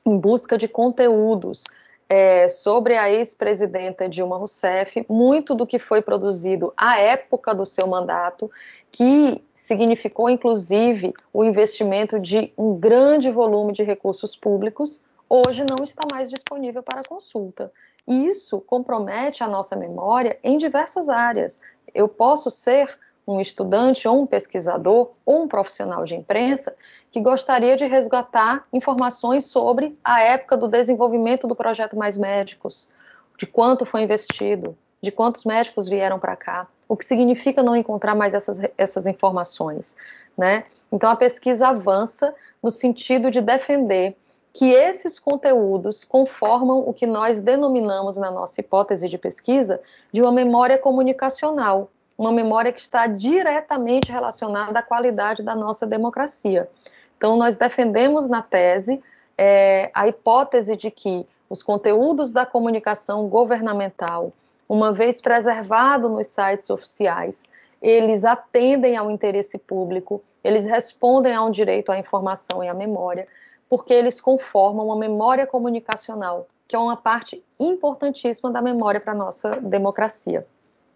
em 0.06 0.18
busca 0.20 0.58
de 0.58 0.68
conteúdos 0.68 1.64
é, 2.08 2.48
sobre 2.48 2.96
a 2.96 3.10
ex-presidenta 3.10 4.08
Dilma 4.08 4.38
Rousseff, 4.38 5.04
muito 5.10 5.56
do 5.56 5.66
que 5.66 5.80
foi 5.80 6.02
produzido 6.02 6.72
à 6.78 7.00
época 7.00 7.54
do 7.54 7.66
seu 7.66 7.88
mandato, 7.88 8.50
que 8.92 9.44
significou 9.56 10.30
inclusive 10.30 11.14
o 11.34 11.44
investimento 11.44 12.20
de 12.20 12.54
um 12.56 12.76
grande 12.76 13.32
volume 13.32 13.74
de 13.74 13.84
recursos 13.84 14.36
públicos, 14.36 15.04
hoje 15.30 15.64
não 15.64 15.84
está 15.84 16.04
mais 16.12 16.30
disponível 16.30 16.84
para 16.84 17.04
consulta. 17.04 17.72
Isso 18.08 18.62
compromete 18.62 19.44
a 19.44 19.48
nossa 19.48 19.76
memória 19.76 20.38
em 20.44 20.58
diversas 20.58 21.10
áreas. 21.10 21.60
Eu 21.94 22.08
posso 22.08 22.52
ser 22.52 22.98
um 23.28 23.42
estudante 23.42 24.08
ou 24.08 24.22
um 24.22 24.28
pesquisador 24.28 25.12
ou 25.26 25.44
um 25.44 25.48
profissional 25.48 26.04
de 26.04 26.16
imprensa 26.16 26.76
que 27.12 27.20
gostaria 27.20 27.76
de 27.76 27.86
resgatar 27.86 28.68
informações 28.72 29.46
sobre 29.46 29.98
a 30.04 30.22
época 30.22 30.56
do 30.56 30.68
desenvolvimento 30.68 31.48
do 31.48 31.56
projeto 31.56 31.96
Mais 31.96 32.18
Médicos, 32.18 32.92
de 33.38 33.46
quanto 33.48 33.86
foi 33.86 34.02
investido, 34.04 34.78
de 35.02 35.12
quantos 35.12 35.44
médicos 35.44 35.88
vieram 35.88 36.20
para 36.20 36.36
cá, 36.36 36.68
o 36.88 36.96
que 36.96 37.06
significa 37.06 37.64
não 37.64 37.76
encontrar 37.76 38.16
mais 38.16 38.34
essas, 38.34 38.60
essas 38.78 39.08
informações. 39.08 39.96
Né? 40.38 40.66
Então 40.92 41.10
a 41.10 41.16
pesquisa 41.16 41.70
avança 41.70 42.36
no 42.62 42.70
sentido 42.70 43.32
de 43.32 43.42
defender 43.42 44.16
que 44.56 44.72
esses 44.72 45.20
conteúdos 45.20 46.06
conformam 46.06 46.80
o 46.88 46.94
que 46.94 47.06
nós 47.06 47.42
denominamos 47.42 48.16
na 48.16 48.32
nossa 48.32 48.62
hipótese 48.62 49.10
de 49.10 49.18
pesquisa 49.18 49.82
de 50.14 50.22
uma 50.22 50.32
memória 50.32 50.78
comunicacional, 50.78 51.92
uma 52.18 52.32
memória 52.32 52.72
que 52.72 52.80
está 52.80 53.06
diretamente 53.06 54.10
relacionada 54.10 54.80
à 54.80 54.82
qualidade 54.82 55.44
da 55.44 55.54
nossa 55.54 55.86
democracia. 55.86 56.70
Então, 57.18 57.36
nós 57.36 57.58
defendemos 57.58 58.30
na 58.30 58.42
tese 58.42 59.04
é, 59.38 59.92
a 59.94 60.08
hipótese 60.08 60.78
de 60.78 60.90
que 60.90 61.26
os 61.50 61.62
conteúdos 61.62 62.32
da 62.32 62.46
comunicação 62.46 63.28
governamental, 63.28 64.32
uma 64.70 64.94
vez 64.94 65.20
preservado 65.20 66.08
nos 66.08 66.28
sites 66.28 66.70
oficiais, 66.70 67.44
eles 67.82 68.24
atendem 68.24 68.96
ao 68.96 69.12
interesse 69.12 69.58
público, 69.58 70.24
eles 70.42 70.64
respondem 70.64 71.34
a 71.34 71.44
um 71.44 71.52
direito 71.52 71.92
à 71.92 72.00
informação 72.00 72.64
e 72.64 72.70
à 72.70 72.74
memória, 72.74 73.26
porque 73.70 73.94
eles 73.94 74.22
conformam 74.22 74.88
uma 74.88 74.98
memória 74.98 75.48
comunicacional, 75.48 76.48
que 76.68 76.76
é 76.76 76.80
uma 76.80 76.96
parte 76.96 77.44
importantíssima 77.60 78.52
da 78.52 78.62
memória 78.62 79.00
para 79.00 79.14
a 79.14 79.16
nossa 79.16 79.58
democracia. 79.58 80.46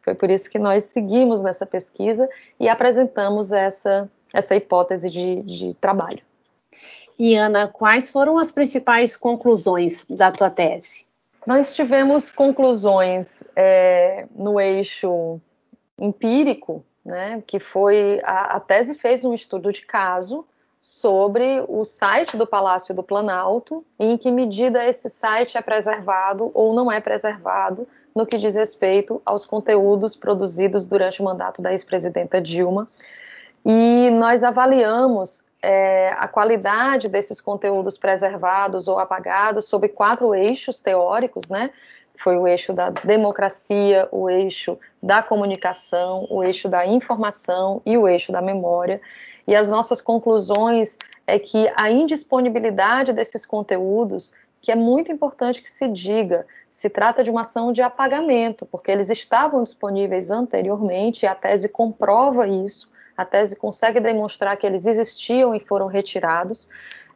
Foi 0.02 0.16
por 0.16 0.30
isso 0.30 0.50
que 0.50 0.58
nós 0.58 0.86
seguimos 0.86 1.42
nessa 1.42 1.66
pesquisa 1.66 2.30
e 2.60 2.68
apresentamos 2.68 3.52
essa, 3.52 4.10
essa 4.34 4.56
hipótese 4.56 5.10
de, 5.10 5.42
de 5.44 5.74
trabalho. 5.76 6.22
E 7.18 7.36
Ana, 7.36 7.68
quais 7.68 8.10
foram 8.10 8.38
as 8.38 8.52
principais 8.52 9.18
conclusões 9.18 10.06
da 10.06 10.32
tua 10.32 10.50
tese? 10.50 11.06
Nós 11.46 11.74
tivemos 11.74 12.30
conclusões 12.30 13.44
é, 13.56 14.26
no 14.34 14.60
eixo 14.60 15.40
empírico, 15.98 16.84
né, 17.04 17.44
que 17.46 17.60
foi 17.60 18.22
a, 18.24 18.56
a 18.56 18.60
tese 18.60 18.96
fez 18.96 19.26
um 19.26 19.34
estudo 19.34 19.72
de 19.72 19.86
caso 19.86 20.46
sobre 20.82 21.64
o 21.68 21.84
site 21.84 22.38
do 22.38 22.48
Palácio 22.48 22.96
do 22.96 23.04
Planalto 23.04 23.86
e 24.00 24.06
em 24.06 24.18
que 24.18 24.32
medida 24.32 24.86
esse 24.86 25.10
site 25.10 25.58
é 25.58 25.62
preservado 25.62 26.52
ou 26.54 26.74
não 26.74 26.92
é 26.92 27.02
preservado 27.02 27.88
no 28.16 28.26
que 28.26 28.38
diz 28.38 28.56
respeito 28.56 29.22
aos 29.26 29.46
conteúdos 29.46 30.16
produzidos 30.16 30.86
durante 30.86 31.22
o 31.22 31.26
mandato 31.26 31.62
da 31.62 31.72
ex-presidenta 31.72 32.42
Dilma. 32.42 32.88
E 33.66 34.10
nós 34.12 34.44
avaliamos 34.44 35.44
é, 35.62 36.10
a 36.18 36.28
qualidade 36.28 37.10
desses 37.10 37.42
conteúdos 37.42 37.98
preservados 37.98 38.88
ou 38.88 38.98
apagados 38.98 39.66
sob 39.66 39.88
quatro 39.90 40.34
eixos 40.34 40.80
teóricos, 40.82 41.50
né? 41.50 41.70
Foi 42.18 42.38
o 42.38 42.48
eixo 42.48 42.74
da 42.74 42.90
democracia, 42.90 44.08
o 44.12 44.30
eixo 44.30 44.78
da 45.02 45.22
comunicação, 45.22 46.26
o 46.30 46.44
eixo 46.44 46.68
da 46.68 46.86
informação 46.86 47.82
e 47.86 47.98
o 47.98 48.08
eixo 48.08 48.32
da 48.32 48.42
memória. 48.42 49.02
E 49.48 49.56
as 49.56 49.70
nossas 49.70 50.02
conclusões 50.02 50.98
é 51.28 51.38
que 51.38 51.72
a 51.76 51.90
indisponibilidade 51.90 53.14
desses 53.14 53.46
conteúdos, 53.46 54.34
que 54.62 54.72
é 54.72 54.76
muito 54.76 55.12
importante 55.12 55.62
que 55.62 55.70
se 55.70 55.88
diga, 55.88 56.46
se 56.70 56.90
trata 56.90 57.24
de 57.24 57.30
uma 57.30 57.42
ação 57.42 57.72
de 57.72 57.82
apagamento, 57.82 58.66
porque 58.66 58.92
eles 58.92 59.10
estavam 59.10 59.64
disponíveis 59.64 60.32
anteriormente 60.32 61.24
e 61.24 61.28
a 61.28 61.36
tese 61.36 61.70
comprova 61.70 62.48
isso 62.48 62.90
a 63.20 63.26
tese 63.26 63.58
consegue 63.58 64.00
demonstrar 64.00 64.56
que 64.56 64.66
eles 64.66 64.86
existiam 64.86 65.54
e 65.54 65.60
foram 65.60 65.88
retirados. 65.88 66.70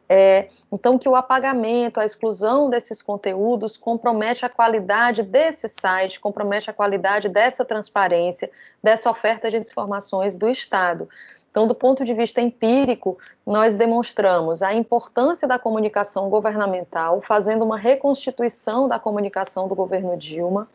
É, 0.06 0.48
então, 0.70 0.98
que 0.98 1.08
o 1.08 1.16
apagamento, 1.16 1.98
a 1.98 2.04
exclusão 2.04 2.68
desses 2.68 3.00
conteúdos 3.00 3.74
compromete 3.74 4.44
a 4.44 4.50
qualidade 4.50 5.22
desse 5.22 5.66
site, 5.66 6.20
compromete 6.20 6.68
a 6.68 6.74
qualidade 6.74 7.26
dessa 7.30 7.64
transparência, 7.64 8.50
dessa 8.82 9.10
oferta 9.10 9.50
de 9.50 9.56
informações 9.56 10.36
do 10.36 10.50
Estado. 10.50 11.08
Então, 11.50 11.66
do 11.66 11.74
ponto 11.74 12.04
de 12.04 12.12
vista 12.12 12.38
empírico, 12.38 13.16
nós 13.46 13.74
demonstramos 13.74 14.62
a 14.62 14.74
importância 14.74 15.48
da 15.48 15.58
comunicação 15.58 16.28
governamental, 16.28 17.22
fazendo 17.22 17.64
uma 17.64 17.78
reconstituição 17.78 18.88
da 18.88 18.98
comunicação 18.98 19.68
do 19.68 19.74
governo 19.74 20.18
Dilma, 20.18 20.68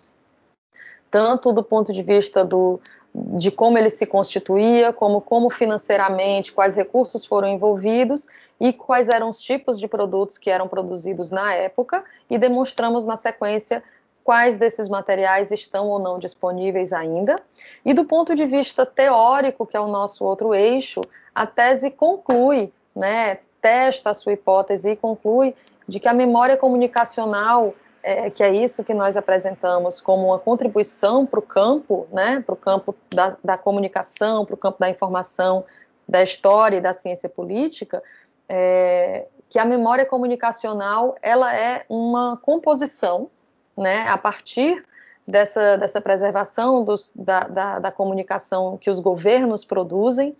tanto 1.11 1.53
do 1.53 1.63
ponto 1.63 1.93
de 1.93 2.01
vista 2.01 2.43
do, 2.43 2.79
de 3.13 3.51
como 3.51 3.77
ele 3.77 3.89
se 3.89 4.05
constituía, 4.05 4.93
como, 4.93 5.21
como 5.21 5.49
financeiramente, 5.49 6.51
quais 6.51 6.75
recursos 6.75 7.25
foram 7.25 7.47
envolvidos 7.47 8.27
e 8.59 8.73
quais 8.73 9.09
eram 9.09 9.29
os 9.29 9.41
tipos 9.41 9.79
de 9.79 9.87
produtos 9.87 10.37
que 10.37 10.49
eram 10.49 10.67
produzidos 10.67 11.31
na 11.31 11.53
época, 11.53 12.03
e 12.29 12.37
demonstramos 12.37 13.05
na 13.05 13.15
sequência 13.15 13.81
quais 14.23 14.57
desses 14.57 14.87
materiais 14.87 15.49
estão 15.49 15.87
ou 15.87 15.97
não 15.97 16.17
disponíveis 16.17 16.93
ainda. 16.93 17.35
E 17.83 17.93
do 17.93 18.05
ponto 18.05 18.35
de 18.35 18.45
vista 18.45 18.85
teórico, 18.85 19.65
que 19.65 19.77
é 19.77 19.79
o 19.79 19.87
nosso 19.87 20.23
outro 20.23 20.53
eixo, 20.53 21.01
a 21.33 21.47
tese 21.47 21.89
conclui, 21.89 22.71
né, 22.95 23.39
testa 23.61 24.11
a 24.11 24.13
sua 24.13 24.33
hipótese 24.33 24.91
e 24.91 24.95
conclui 24.95 25.55
de 25.87 25.99
que 25.99 26.07
a 26.07 26.13
memória 26.13 26.57
comunicacional 26.57 27.73
é, 28.01 28.29
que 28.29 28.43
é 28.43 28.53
isso 28.53 28.83
que 28.83 28.93
nós 28.93 29.17
apresentamos 29.17 29.99
como 29.99 30.27
uma 30.27 30.39
contribuição 30.39 31.25
para 31.25 31.39
o 31.39 31.43
campo, 31.43 32.07
né, 32.11 32.41
para 32.45 32.53
o 32.53 32.57
campo 32.57 32.95
da, 33.13 33.35
da 33.43 33.57
comunicação, 33.57 34.45
para 34.45 34.53
o 34.53 34.57
campo 34.57 34.79
da 34.79 34.89
informação, 34.89 35.65
da 36.07 36.23
história 36.23 36.77
e 36.77 36.81
da 36.81 36.93
ciência 36.93 37.29
política, 37.29 38.01
é, 38.47 39.27
que 39.47 39.59
a 39.59 39.65
memória 39.65 40.05
comunicacional 40.05 41.15
ela 41.21 41.55
é 41.55 41.85
uma 41.89 42.37
composição, 42.41 43.29
né, 43.77 44.07
a 44.07 44.17
partir 44.17 44.81
dessa, 45.27 45.77
dessa 45.77 46.01
preservação 46.01 46.83
dos, 46.83 47.13
da, 47.15 47.41
da, 47.41 47.79
da 47.79 47.91
comunicação 47.91 48.77
que 48.77 48.89
os 48.89 48.99
governos 48.99 49.63
produzem, 49.63 50.35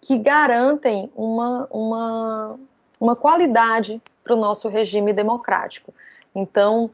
que 0.00 0.18
garantem 0.18 1.10
uma, 1.14 1.68
uma, 1.70 2.58
uma 2.98 3.14
qualidade 3.14 4.00
para 4.24 4.34
o 4.34 4.38
nosso 4.38 4.68
regime 4.68 5.12
democrático. 5.12 5.92
Então, 6.34 6.90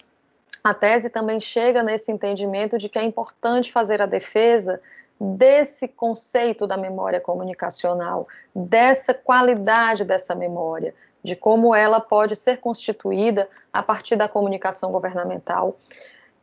a 0.62 0.74
tese 0.74 1.08
também 1.08 1.40
chega 1.40 1.82
nesse 1.82 2.10
entendimento 2.10 2.78
de 2.78 2.88
que 2.88 2.98
é 2.98 3.02
importante 3.02 3.72
fazer 3.72 4.02
a 4.02 4.06
defesa 4.06 4.80
desse 5.20 5.88
conceito 5.88 6.66
da 6.66 6.76
memória 6.76 7.20
comunicacional, 7.20 8.26
dessa 8.54 9.12
qualidade 9.12 10.04
dessa 10.04 10.34
memória, 10.34 10.94
de 11.22 11.34
como 11.34 11.74
ela 11.74 12.00
pode 12.00 12.36
ser 12.36 12.58
constituída 12.58 13.48
a 13.72 13.82
partir 13.82 14.16
da 14.16 14.28
comunicação 14.28 14.90
governamental, 14.90 15.76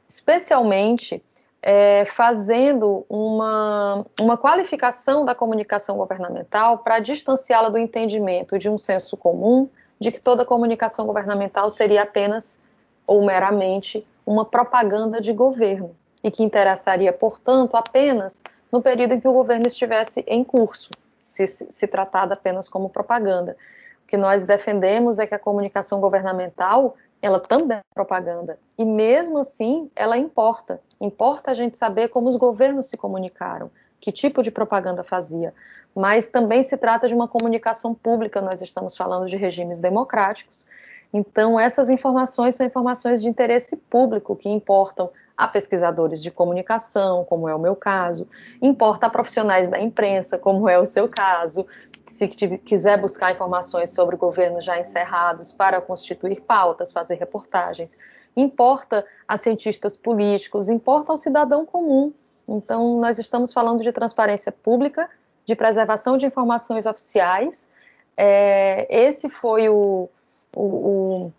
especialmente 0.08 1.24
é, 1.62 2.06
fazendo 2.06 3.06
uma, 3.10 4.06
uma 4.20 4.38
qualificação 4.38 5.26
da 5.26 5.34
comunicação 5.34 5.98
governamental 5.98 6.80
para 6.80 7.00
distanciá-la 7.00 7.70
do 7.70 7.78
entendimento 7.78 8.60
de 8.60 8.70
um 8.70 8.78
senso 8.78 9.18
comum 9.18 9.68
de 10.00 10.12
que 10.12 10.22
toda 10.22 10.46
comunicação 10.46 11.08
governamental 11.08 11.70
seria 11.70 12.04
apenas 12.04 12.64
ou 13.08 13.26
meramente 13.26 14.06
uma 14.26 14.46
propaganda 14.46 15.22
de 15.22 15.32
governo 15.34 15.96
e 16.24 16.32
que 16.32 16.44
interessaria, 16.44 17.14
portanto, 17.14 17.76
apenas 17.76 18.42
no 18.72 18.82
período 18.82 19.14
em 19.14 19.20
que 19.20 19.28
o 19.28 19.34
governo 19.34 19.68
estivesse 19.68 20.24
em 20.28 20.44
curso, 20.44 20.90
se, 21.22 21.46
se 21.48 21.88
tratada 21.88 22.34
apenas 22.34 22.68
como 22.68 22.90
propaganda. 22.90 23.56
O 24.04 24.08
que 24.08 24.18
nós 24.18 24.46
defendemos 24.46 25.20
é 25.20 25.28
que 25.28 25.36
a 25.36 25.40
comunicação 25.40 26.00
governamental 26.00 26.96
ela 27.22 27.40
também 27.40 27.78
é 27.78 27.82
propaganda. 27.94 28.60
E 28.78 28.86
mesmo 28.86 29.40
assim, 29.40 29.90
ela 29.96 30.18
importa. 30.18 30.80
Importa 31.02 31.52
a 31.52 31.54
gente 31.54 31.78
saber 31.78 32.10
como 32.10 32.28
os 32.28 32.36
governos 32.36 32.88
se 32.88 32.98
comunicaram, 32.98 33.72
que 34.00 34.12
tipo 34.12 34.44
de 34.44 34.52
propaganda 34.52 35.04
fazia. 35.04 35.54
Mas 35.96 36.28
também 36.28 36.62
se 36.62 36.78
trata 36.78 37.08
de 37.08 37.16
uma 37.16 37.28
comunicação 37.28 37.96
pública, 37.96 38.42
nós 38.42 38.62
estamos 38.62 38.96
falando 38.96 39.28
de 39.28 39.38
regimes 39.38 39.80
democráticos, 39.80 40.68
então, 41.18 41.58
essas 41.58 41.88
informações 41.88 42.56
são 42.56 42.66
informações 42.66 43.22
de 43.22 43.30
interesse 43.30 43.78
público 43.78 44.36
que 44.36 44.50
importam 44.50 45.10
a 45.38 45.48
pesquisadores 45.48 46.22
de 46.22 46.30
comunicação, 46.30 47.24
como 47.24 47.48
é 47.48 47.56
o 47.56 47.60
meu 47.60 47.74
caso, 47.74 48.28
importa 48.62 49.08
a 49.08 49.10
profissionais 49.10 49.70
da 49.70 49.80
imprensa, 49.80 50.38
como 50.38 50.68
é 50.68 50.78
o 50.78 50.84
seu 50.84 51.08
caso, 51.08 51.66
se 52.06 52.28
quiser 52.28 53.00
buscar 53.00 53.32
informações 53.32 53.92
sobre 53.92 54.18
governos 54.18 54.66
já 54.66 54.78
encerrados 54.78 55.54
para 55.54 55.80
constituir 55.80 56.42
pautas, 56.42 56.92
fazer 56.92 57.16
reportagens, 57.16 57.98
importa 58.36 59.06
a 59.26 59.38
cientistas 59.38 59.96
políticos, 59.96 60.68
importa 60.68 61.14
ao 61.14 61.18
cidadão 61.18 61.66
comum. 61.66 62.12
Então, 62.46 63.00
nós 63.00 63.18
estamos 63.20 63.54
falando 63.54 63.82
de 63.82 63.92
transparência 63.94 64.52
pública, 64.52 65.10
de 65.46 65.56
preservação 65.56 66.18
de 66.18 66.26
informações 66.26 66.86
oficiais. 66.86 67.70
É, 68.18 68.86
esse 68.90 69.30
foi 69.30 69.70
o, 69.70 70.10
o, 70.56 70.64
o, 70.64 71.34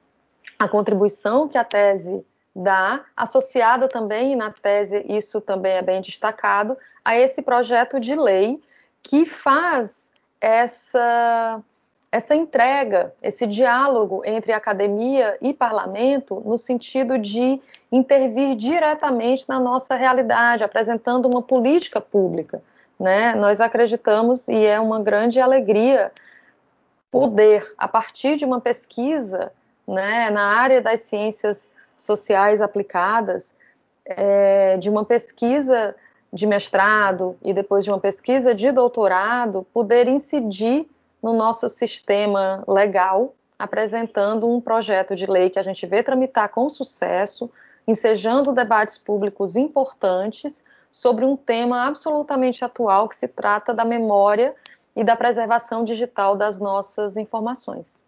a 0.58 0.68
contribuição 0.68 1.48
que 1.48 1.58
a 1.58 1.64
tese 1.64 2.24
dá, 2.54 3.04
associada 3.16 3.88
também, 3.88 4.36
na 4.36 4.50
tese 4.50 5.04
isso 5.08 5.40
também 5.40 5.72
é 5.72 5.82
bem 5.82 6.00
destacado, 6.00 6.76
a 7.04 7.16
esse 7.16 7.42
projeto 7.42 7.98
de 7.98 8.14
lei 8.14 8.60
que 9.02 9.26
faz 9.26 10.12
essa, 10.40 11.60
essa 12.10 12.34
entrega, 12.34 13.14
esse 13.22 13.46
diálogo 13.46 14.22
entre 14.24 14.52
academia 14.52 15.36
e 15.40 15.52
parlamento, 15.52 16.42
no 16.44 16.58
sentido 16.58 17.18
de 17.18 17.60
intervir 17.92 18.56
diretamente 18.56 19.48
na 19.48 19.60
nossa 19.60 19.94
realidade, 19.94 20.64
apresentando 20.64 21.26
uma 21.26 21.42
política 21.42 22.00
pública. 22.00 22.62
Né? 22.98 23.34
Nós 23.34 23.60
acreditamos, 23.60 24.48
e 24.48 24.64
é 24.64 24.80
uma 24.80 25.00
grande 25.00 25.38
alegria 25.38 26.10
poder, 27.10 27.74
a 27.78 27.88
partir 27.88 28.36
de 28.36 28.44
uma 28.44 28.60
pesquisa 28.60 29.52
né, 29.86 30.30
na 30.30 30.58
área 30.58 30.80
das 30.80 31.00
ciências 31.00 31.70
sociais 31.94 32.60
aplicadas, 32.60 33.54
é, 34.04 34.76
de 34.76 34.88
uma 34.90 35.04
pesquisa 35.04 35.94
de 36.32 36.46
mestrado 36.46 37.36
e 37.42 37.52
depois 37.52 37.84
de 37.84 37.90
uma 37.90 37.98
pesquisa 37.98 38.54
de 38.54 38.70
doutorado, 38.70 39.66
poder 39.72 40.06
incidir 40.06 40.86
no 41.22 41.32
nosso 41.32 41.68
sistema 41.68 42.62
legal, 42.68 43.34
apresentando 43.58 44.48
um 44.48 44.60
projeto 44.60 45.16
de 45.16 45.26
lei 45.26 45.48
que 45.48 45.58
a 45.58 45.62
gente 45.62 45.86
vê 45.86 46.02
tramitar 46.02 46.50
com 46.50 46.68
sucesso, 46.68 47.50
ensejando 47.86 48.52
debates 48.52 48.98
públicos 48.98 49.56
importantes 49.56 50.64
sobre 50.92 51.24
um 51.24 51.36
tema 51.36 51.86
absolutamente 51.86 52.64
atual 52.64 53.08
que 53.08 53.16
se 53.16 53.28
trata 53.28 53.72
da 53.72 53.84
memória 53.84 54.54
e 54.96 55.04
da 55.04 55.14
preservação 55.14 55.84
digital 55.84 56.34
das 56.34 56.58
nossas 56.58 57.18
informações. 57.18 58.02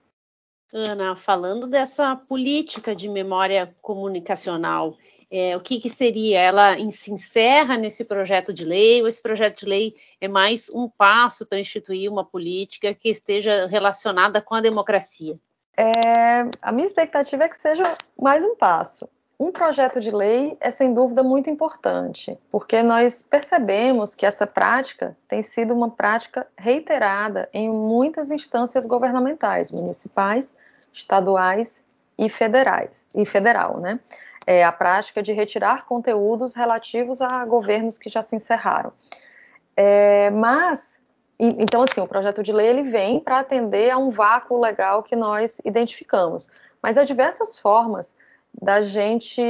Ana, 0.72 1.14
falando 1.14 1.66
dessa 1.66 2.16
política 2.16 2.96
de 2.96 3.09
memória 3.09 3.74
comunicacional, 3.81 4.96
é, 5.31 5.57
o 5.57 5.61
que, 5.61 5.79
que, 5.79 5.90
seria? 5.90 6.40
Ela 6.40 6.77
se 6.90 7.12
encerra 7.12 7.77
nesse 7.77 8.05
projeto 8.05 8.53
de 8.53 8.64
lei 8.64 9.03
ou 9.03 9.09
esse 9.09 9.20
projeto 9.20 9.61
de 9.61 9.66
lei 9.66 9.94
é 10.20 10.27
mais 10.27 10.70
um 10.70 10.88
passo 10.88 11.44
para 11.44 11.61
instituir 11.61 12.11
uma 12.11 12.24
política 12.24 12.94
que 12.94 13.11
esteja 13.11 13.66
relacionada 13.66 14.40
com 14.40 14.55
a 14.55 14.61
democracia? 14.61 15.38
É, 15.77 16.48
a 16.62 16.72
minha 16.72 16.87
expectativa 16.87 17.44
é 17.44 17.48
que 17.48 17.57
seja 17.57 17.94
mais 18.18 18.42
um 18.42 18.57
passo. 18.57 19.09
Um 19.38 19.53
projeto 19.53 20.01
de 20.01 20.11
lei 20.11 20.57
é 20.61 20.68
sem 20.68 20.92
dúvida 20.92 21.22
muito 21.22 21.48
importante, 21.48 22.37
porque 22.51 22.83
nós 22.83 23.22
percebemos 23.22 24.12
que 24.12 24.27
essa 24.27 24.48
prática 24.48 25.16
tem 25.29 25.42
sido 25.42 25.72
uma 25.72 25.88
prática 25.88 26.46
reiterada 26.57 27.48
em 27.53 27.70
muitas 27.70 28.33
instâncias 28.33 28.85
governamentais, 28.85 29.70
municipais, 29.70 30.57
estaduais 30.92 31.85
e 32.18 32.29
federais, 32.29 32.90
e 33.14 33.24
federal, 33.24 33.79
né? 33.79 34.01
É 34.44 34.64
a 34.64 34.72
prática 34.72 35.22
de 35.22 35.33
retirar 35.33 35.87
conteúdos 35.87 36.55
relativos 36.55 37.22
a 37.22 37.44
governos 37.44 37.96
que 37.96 38.09
já 38.09 38.22
se 38.22 38.35
encerraram. 38.35 38.92
É, 39.77 40.31
mas 40.31 41.01
então, 41.38 41.85
assim, 41.85 42.01
o 42.01 42.09
projeto 42.09 42.42
de 42.42 42.53
lei 42.53 42.66
ele 42.66 42.90
vem 42.90 43.20
para 43.20 43.38
atender 43.38 43.90
a 43.90 43.98
um 43.98 44.11
vácuo 44.11 44.59
legal 44.59 45.05
que 45.05 45.14
nós 45.14 45.61
identificamos. 45.64 46.51
Mas 46.83 46.98
há 46.98 47.05
diversas 47.05 47.57
formas 47.57 48.16
da 48.61 48.81
gente 48.81 49.42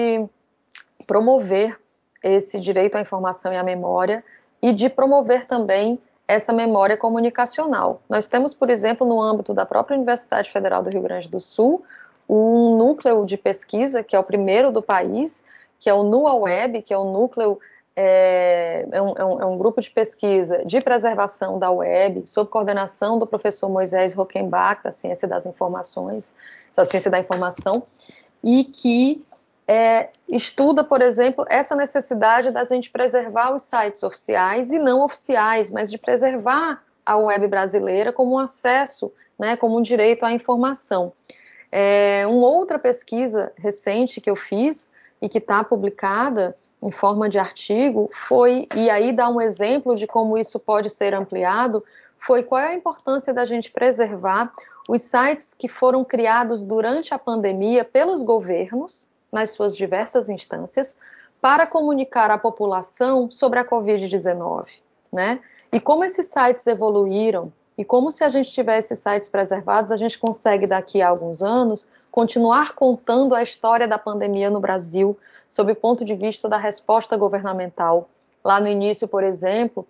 promover 1.07 1.79
esse 2.23 2.59
direito 2.59 2.97
à 2.97 3.01
informação 3.01 3.53
e 3.53 3.57
à 3.57 3.62
memória 3.62 4.25
e 4.61 4.73
de 4.73 4.88
promover 4.88 5.47
também 5.47 5.99
essa 6.27 6.53
memória 6.53 6.97
comunicacional. 6.97 8.03
Nós 8.09 8.29
temos, 8.29 8.53
por 8.53 8.68
exemplo, 8.68 9.07
no 9.07 9.21
âmbito 9.21 9.55
da 9.55 9.64
própria 9.64 9.97
Universidade 9.97 10.51
Federal 10.51 10.83
do 10.83 10.90
Rio 10.90 11.01
Grande 11.01 11.29
do 11.29 11.40
Sul, 11.40 11.83
um 12.29 12.77
núcleo 12.77 13.25
de 13.25 13.38
pesquisa, 13.38 14.03
que 14.03 14.14
é 14.14 14.18
o 14.18 14.23
primeiro 14.23 14.71
do 14.71 14.83
país, 14.83 15.42
que 15.79 15.88
é 15.88 15.94
o 15.94 16.03
NUA-Web, 16.03 16.83
que 16.83 16.92
é 16.92 16.99
o 16.99 17.05
núcleo, 17.05 17.59
é, 17.97 18.87
é, 18.92 19.01
um, 19.01 19.14
é, 19.16 19.25
um, 19.25 19.40
é, 19.40 19.47
um, 19.47 19.57
grupo 19.57 19.81
de 19.81 19.90
pesquisa 19.90 20.62
de 20.66 20.81
preservação 20.83 21.59
da 21.59 21.71
web, 21.71 22.27
sob 22.27 22.51
coordenação 22.51 23.18
do 23.18 23.27
professor 23.27 23.71
Moisés 23.71 24.12
Rockenbach, 24.12 24.83
da 24.85 24.92
Ciência 24.92 25.27
das 25.27 25.47
Informações, 25.47 26.31
da 26.77 26.85
Ciência 26.85 27.11
da 27.11 27.18
Informação, 27.18 27.83
e 28.42 28.64
que 28.64 29.24
é, 29.66 30.09
estuda, 30.29 30.83
por 30.83 31.03
exemplo, 31.03 31.44
essa 31.48 31.77
necessidade 31.77 32.51
da 32.51 32.64
gente 32.64 32.90
preservar 32.90 33.55
os 33.55 33.64
sites 33.64 34.03
oficiais 34.03 34.70
e 34.72 34.79
não 34.79 35.03
oficiais, 35.03 35.70
mas 35.70 35.90
de 35.90 35.98
preservar 35.98 36.83
a 37.05 37.16
web 37.16 37.46
brasileira 37.46 38.12
como 38.12 38.35
um 38.35 38.38
acesso, 38.38 39.12
né, 39.38 39.57
como 39.57 39.79
um 39.79 39.83
direito 39.83 40.24
à 40.24 40.33
informação. 40.33 41.12
É, 41.70 42.24
uma 42.27 42.48
outra 42.48 42.79
pesquisa 42.79 43.53
recente 43.57 44.20
que 44.20 44.31
eu 44.31 44.37
fiz 44.37 44.90
e 45.20 45.29
que 45.29 45.38
está 45.38 45.62
publicada 45.62 46.57
em 46.83 46.90
forma 46.90 47.29
de 47.29 47.38
artigo 47.38 48.09
foi, 48.12 48.66
e 48.74 48.88
aí 48.88 49.12
dá 49.12 49.29
um 49.29 49.40
exemplo 49.40 49.94
de 49.94 50.07
como 50.07 50.38
isso 50.38 50.59
pode 50.59 50.88
ser 50.88 51.12
ampliado, 51.12 51.85
foi 52.18 52.42
qual 52.42 52.61
é 52.61 52.68
a 52.68 52.74
importância 52.74 53.35
da 53.35 53.44
gente 53.44 53.70
preservar 53.70 54.53
os 54.88 55.03
sites 55.03 55.53
que 55.53 55.68
foram 55.68 56.03
criados 56.03 56.64
durante 56.64 57.12
a 57.12 57.18
pandemia 57.18 57.85
pelos 57.85 58.22
governos, 58.22 59.07
nas 59.31 59.51
suas 59.51 59.77
diversas 59.77 60.31
instâncias 60.31 60.98
para 61.42 61.66
comunicar 61.66 62.31
à 62.31 62.38
população 62.38 63.31
sobre 63.31 63.59
a 63.59 63.64
Covid-19, 63.64 64.66
né? 65.12 65.40
E 65.70 65.79
como 65.79 66.03
esses 66.03 66.29
sites 66.29 66.66
evoluíram 66.66 67.53
e 67.77 67.85
como 67.85 68.11
se 68.11 68.24
a 68.24 68.31
gente 68.31 68.51
tivesse 68.51 68.96
sites 68.96 69.29
preservados, 69.29 69.92
a 69.92 69.96
gente 69.98 70.18
consegue 70.18 70.66
daqui 70.66 71.03
a 71.03 71.09
alguns 71.09 71.42
anos 71.42 71.87
continuar 72.11 72.74
contando 72.74 73.35
a 73.35 73.42
história 73.42 73.87
da 73.87 73.98
pandemia 73.98 74.48
no 74.48 74.59
Brasil 74.59 75.16
sob 75.51 75.72
o 75.72 75.77
ponto 75.77 76.05
de 76.05 76.14
vista 76.14 76.48
da 76.48 76.57
resposta 76.57 77.16
governamental. 77.16 78.09
Lá 78.42 78.59
no 78.59 78.66
início, 78.66 79.07
por 79.07 79.22
exemplo, 79.22 79.87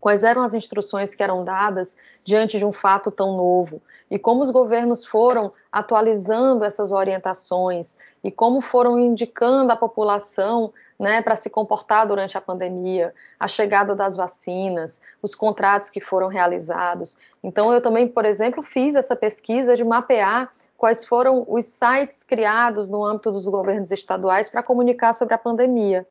quais 0.00 0.24
eram 0.24 0.42
as 0.42 0.54
instruções 0.54 1.14
que 1.14 1.22
eram 1.22 1.44
dadas 1.44 1.96
diante 2.24 2.58
de 2.58 2.64
um 2.64 2.72
fato 2.72 3.10
tão 3.10 3.36
novo 3.36 3.80
e 4.10 4.18
como 4.18 4.42
os 4.42 4.50
governos 4.50 5.04
foram 5.04 5.52
atualizando 5.70 6.64
essas 6.64 6.90
orientações 6.90 7.96
e 8.24 8.30
como 8.30 8.60
foram 8.60 8.98
indicando 8.98 9.72
à 9.72 9.76
população 9.76 10.72
né, 10.98 11.22
para 11.22 11.36
se 11.36 11.48
comportar 11.48 12.06
durante 12.06 12.36
a 12.36 12.40
pandemia, 12.40 13.14
a 13.38 13.48
chegada 13.48 13.94
das 13.94 14.16
vacinas, 14.16 15.00
os 15.22 15.34
contratos 15.34 15.88
que 15.88 16.00
foram 16.00 16.28
realizados. 16.28 17.16
Então, 17.42 17.72
eu 17.72 17.80
também, 17.80 18.06
por 18.06 18.26
exemplo, 18.26 18.62
fiz 18.62 18.94
essa 18.94 19.16
pesquisa 19.16 19.76
de 19.76 19.84
mapear 19.84 20.50
quais 20.76 21.04
foram 21.04 21.46
os 21.48 21.64
sites 21.64 22.22
criados 22.22 22.90
no 22.90 23.04
âmbito 23.04 23.30
dos 23.30 23.48
governos 23.48 23.90
estaduais 23.90 24.50
para 24.50 24.62
comunicar 24.62 25.14
sobre 25.14 25.34
a 25.34 25.38
pandemia. 25.38 26.06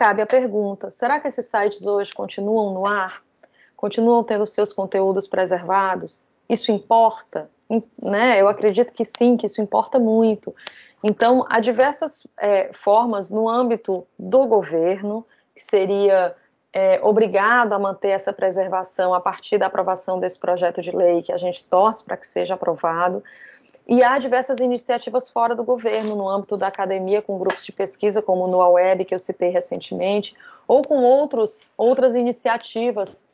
Cabe 0.00 0.22
a 0.22 0.26
pergunta: 0.26 0.90
será 0.90 1.20
que 1.20 1.28
esses 1.28 1.44
sites 1.44 1.84
hoje 1.84 2.10
continuam 2.14 2.72
no 2.72 2.86
ar? 2.86 3.22
Continuam 3.76 4.24
tendo 4.24 4.46
seus 4.46 4.72
conteúdos 4.72 5.28
preservados? 5.28 6.22
Isso 6.48 6.72
importa? 6.72 7.50
Né? 8.02 8.40
Eu 8.40 8.48
acredito 8.48 8.94
que 8.94 9.04
sim, 9.04 9.36
que 9.36 9.44
isso 9.44 9.60
importa 9.60 9.98
muito. 9.98 10.54
Então, 11.04 11.44
há 11.50 11.60
diversas 11.60 12.26
é, 12.38 12.72
formas 12.72 13.28
no 13.28 13.46
âmbito 13.46 14.06
do 14.18 14.46
governo, 14.46 15.26
que 15.54 15.62
seria 15.62 16.34
é, 16.72 16.98
obrigado 17.02 17.74
a 17.74 17.78
manter 17.78 18.08
essa 18.08 18.32
preservação 18.32 19.12
a 19.12 19.20
partir 19.20 19.58
da 19.58 19.66
aprovação 19.66 20.18
desse 20.18 20.38
projeto 20.38 20.80
de 20.80 20.92
lei, 20.92 21.20
que 21.20 21.32
a 21.32 21.36
gente 21.36 21.68
torce 21.68 22.02
para 22.02 22.16
que 22.16 22.26
seja 22.26 22.54
aprovado. 22.54 23.22
E 23.90 24.04
há 24.04 24.20
diversas 24.20 24.60
iniciativas 24.60 25.28
fora 25.28 25.52
do 25.52 25.64
governo, 25.64 26.14
no 26.14 26.28
âmbito 26.28 26.56
da 26.56 26.68
academia, 26.68 27.20
com 27.20 27.36
grupos 27.36 27.66
de 27.66 27.72
pesquisa, 27.72 28.22
como 28.22 28.44
o 28.44 28.46
NoaWeb, 28.46 29.04
que 29.04 29.12
eu 29.12 29.18
citei 29.18 29.50
recentemente, 29.50 30.36
ou 30.68 30.80
com 30.80 31.02
outros, 31.02 31.58
outras 31.76 32.14
iniciativas 32.14 33.26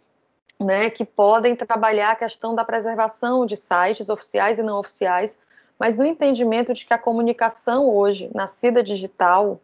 né, 0.58 0.88
que 0.88 1.04
podem 1.04 1.54
trabalhar 1.54 2.12
a 2.12 2.16
questão 2.16 2.54
da 2.54 2.64
preservação 2.64 3.44
de 3.44 3.54
sites 3.54 4.08
oficiais 4.08 4.58
e 4.58 4.62
não 4.62 4.78
oficiais, 4.78 5.36
mas 5.78 5.98
no 5.98 6.06
entendimento 6.06 6.72
de 6.72 6.86
que 6.86 6.94
a 6.94 6.98
comunicação 6.98 7.94
hoje, 7.94 8.30
nascida 8.34 8.82
digital, 8.82 9.60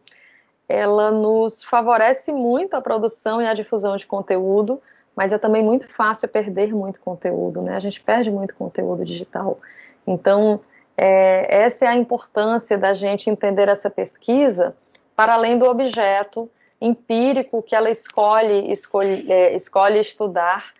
ela 0.69 1.09
nos 1.09 1.63
favorece 1.63 2.31
muito 2.31 2.75
a 2.75 2.81
produção 2.81 3.41
e 3.41 3.47
a 3.47 3.55
difusão 3.55 3.97
de 3.97 4.05
conteúdo, 4.05 4.79
mas 5.15 5.33
é 5.33 5.39
também 5.39 5.63
muito 5.63 5.87
fácil 5.87 6.27
perder 6.27 6.71
muito 6.71 7.01
conteúdo, 7.01 7.63
né? 7.63 7.75
A 7.75 7.79
gente 7.79 7.99
perde 7.99 8.29
muito 8.29 8.53
conteúdo 8.53 9.03
digital. 9.03 9.57
Então, 10.05 10.61
é, 10.97 11.63
essa 11.63 11.85
é 11.85 11.87
a 11.87 11.95
importância 11.95 12.77
da 12.77 12.93
gente 12.93 13.29
entender 13.29 13.67
essa 13.67 13.89
pesquisa 13.89 14.75
para 15.15 15.33
além 15.33 15.57
do 15.57 15.65
objeto 15.65 16.49
empírico 16.79 17.63
que 17.63 17.75
ela 17.75 17.89
escolhe, 17.89 18.71
escolhe, 18.71 19.31
é, 19.31 19.55
escolhe 19.55 19.99
estudar 19.99 20.73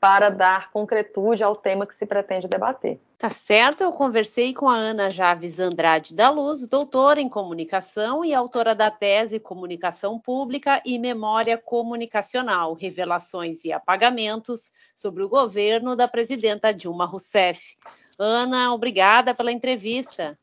para 0.00 0.28
dar 0.28 0.70
concretude 0.70 1.42
ao 1.42 1.56
tema 1.56 1.86
que 1.86 1.94
se 1.94 2.06
pretende 2.06 2.46
debater. 2.46 3.00
Tá 3.18 3.30
certo, 3.30 3.82
eu 3.82 3.90
conversei 3.90 4.54
com 4.54 4.68
a 4.68 4.76
Ana 4.76 5.10
Javes 5.10 5.58
Andrade 5.58 6.14
da 6.14 6.30
Luz, 6.30 6.68
doutora 6.68 7.20
em 7.20 7.28
comunicação 7.28 8.24
e 8.24 8.32
autora 8.32 8.76
da 8.76 8.92
tese 8.92 9.40
Comunicação 9.40 10.20
Pública 10.20 10.80
e 10.86 11.00
Memória 11.00 11.58
Comunicacional, 11.58 12.74
Revelações 12.74 13.64
e 13.64 13.72
Apagamentos 13.72 14.70
sobre 14.94 15.24
o 15.24 15.28
governo 15.28 15.96
da 15.96 16.06
presidenta 16.06 16.72
Dilma 16.72 17.06
Rousseff. 17.06 17.76
Ana, 18.16 18.72
obrigada 18.72 19.34
pela 19.34 19.50
entrevista. 19.50 20.38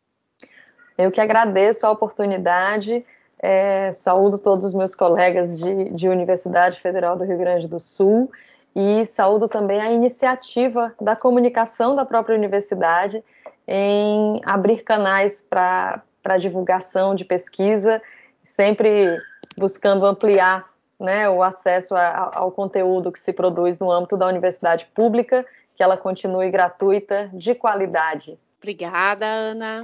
Eu 0.97 1.11
que 1.11 1.21
agradeço 1.21 1.85
a 1.87 1.91
oportunidade. 1.91 3.05
É, 3.39 3.91
saúdo 3.93 4.37
todos 4.37 4.65
os 4.65 4.73
meus 4.73 4.95
colegas 4.95 5.59
de, 5.59 5.91
de 5.91 6.09
Universidade 6.09 6.79
Federal 6.81 7.17
do 7.17 7.23
Rio 7.23 7.37
Grande 7.37 7.67
do 7.67 7.79
Sul 7.79 8.29
e 8.75 9.05
saúdo 9.05 9.47
também 9.47 9.79
a 9.79 9.89
iniciativa 9.89 10.93
da 10.99 11.15
comunicação 11.15 11.95
da 11.95 12.03
própria 12.03 12.35
universidade 12.35 13.23
em 13.67 14.41
abrir 14.45 14.83
canais 14.83 15.41
para 15.41 16.03
divulgação 16.39 17.15
de 17.15 17.23
pesquisa, 17.23 18.01
sempre 18.43 19.15
buscando 19.57 20.05
ampliar 20.05 20.69
né, 20.99 21.29
o 21.29 21.41
acesso 21.41 21.95
a, 21.95 22.31
ao 22.33 22.51
conteúdo 22.51 23.11
que 23.11 23.19
se 23.19 23.31
produz 23.31 23.79
no 23.79 23.91
âmbito 23.91 24.17
da 24.17 24.27
universidade 24.27 24.85
pública, 24.93 25.45
que 25.73 25.81
ela 25.81 25.97
continue 25.97 26.49
gratuita, 26.49 27.29
de 27.33 27.55
qualidade. 27.55 28.39
Obrigada, 28.59 29.25
Ana. 29.25 29.83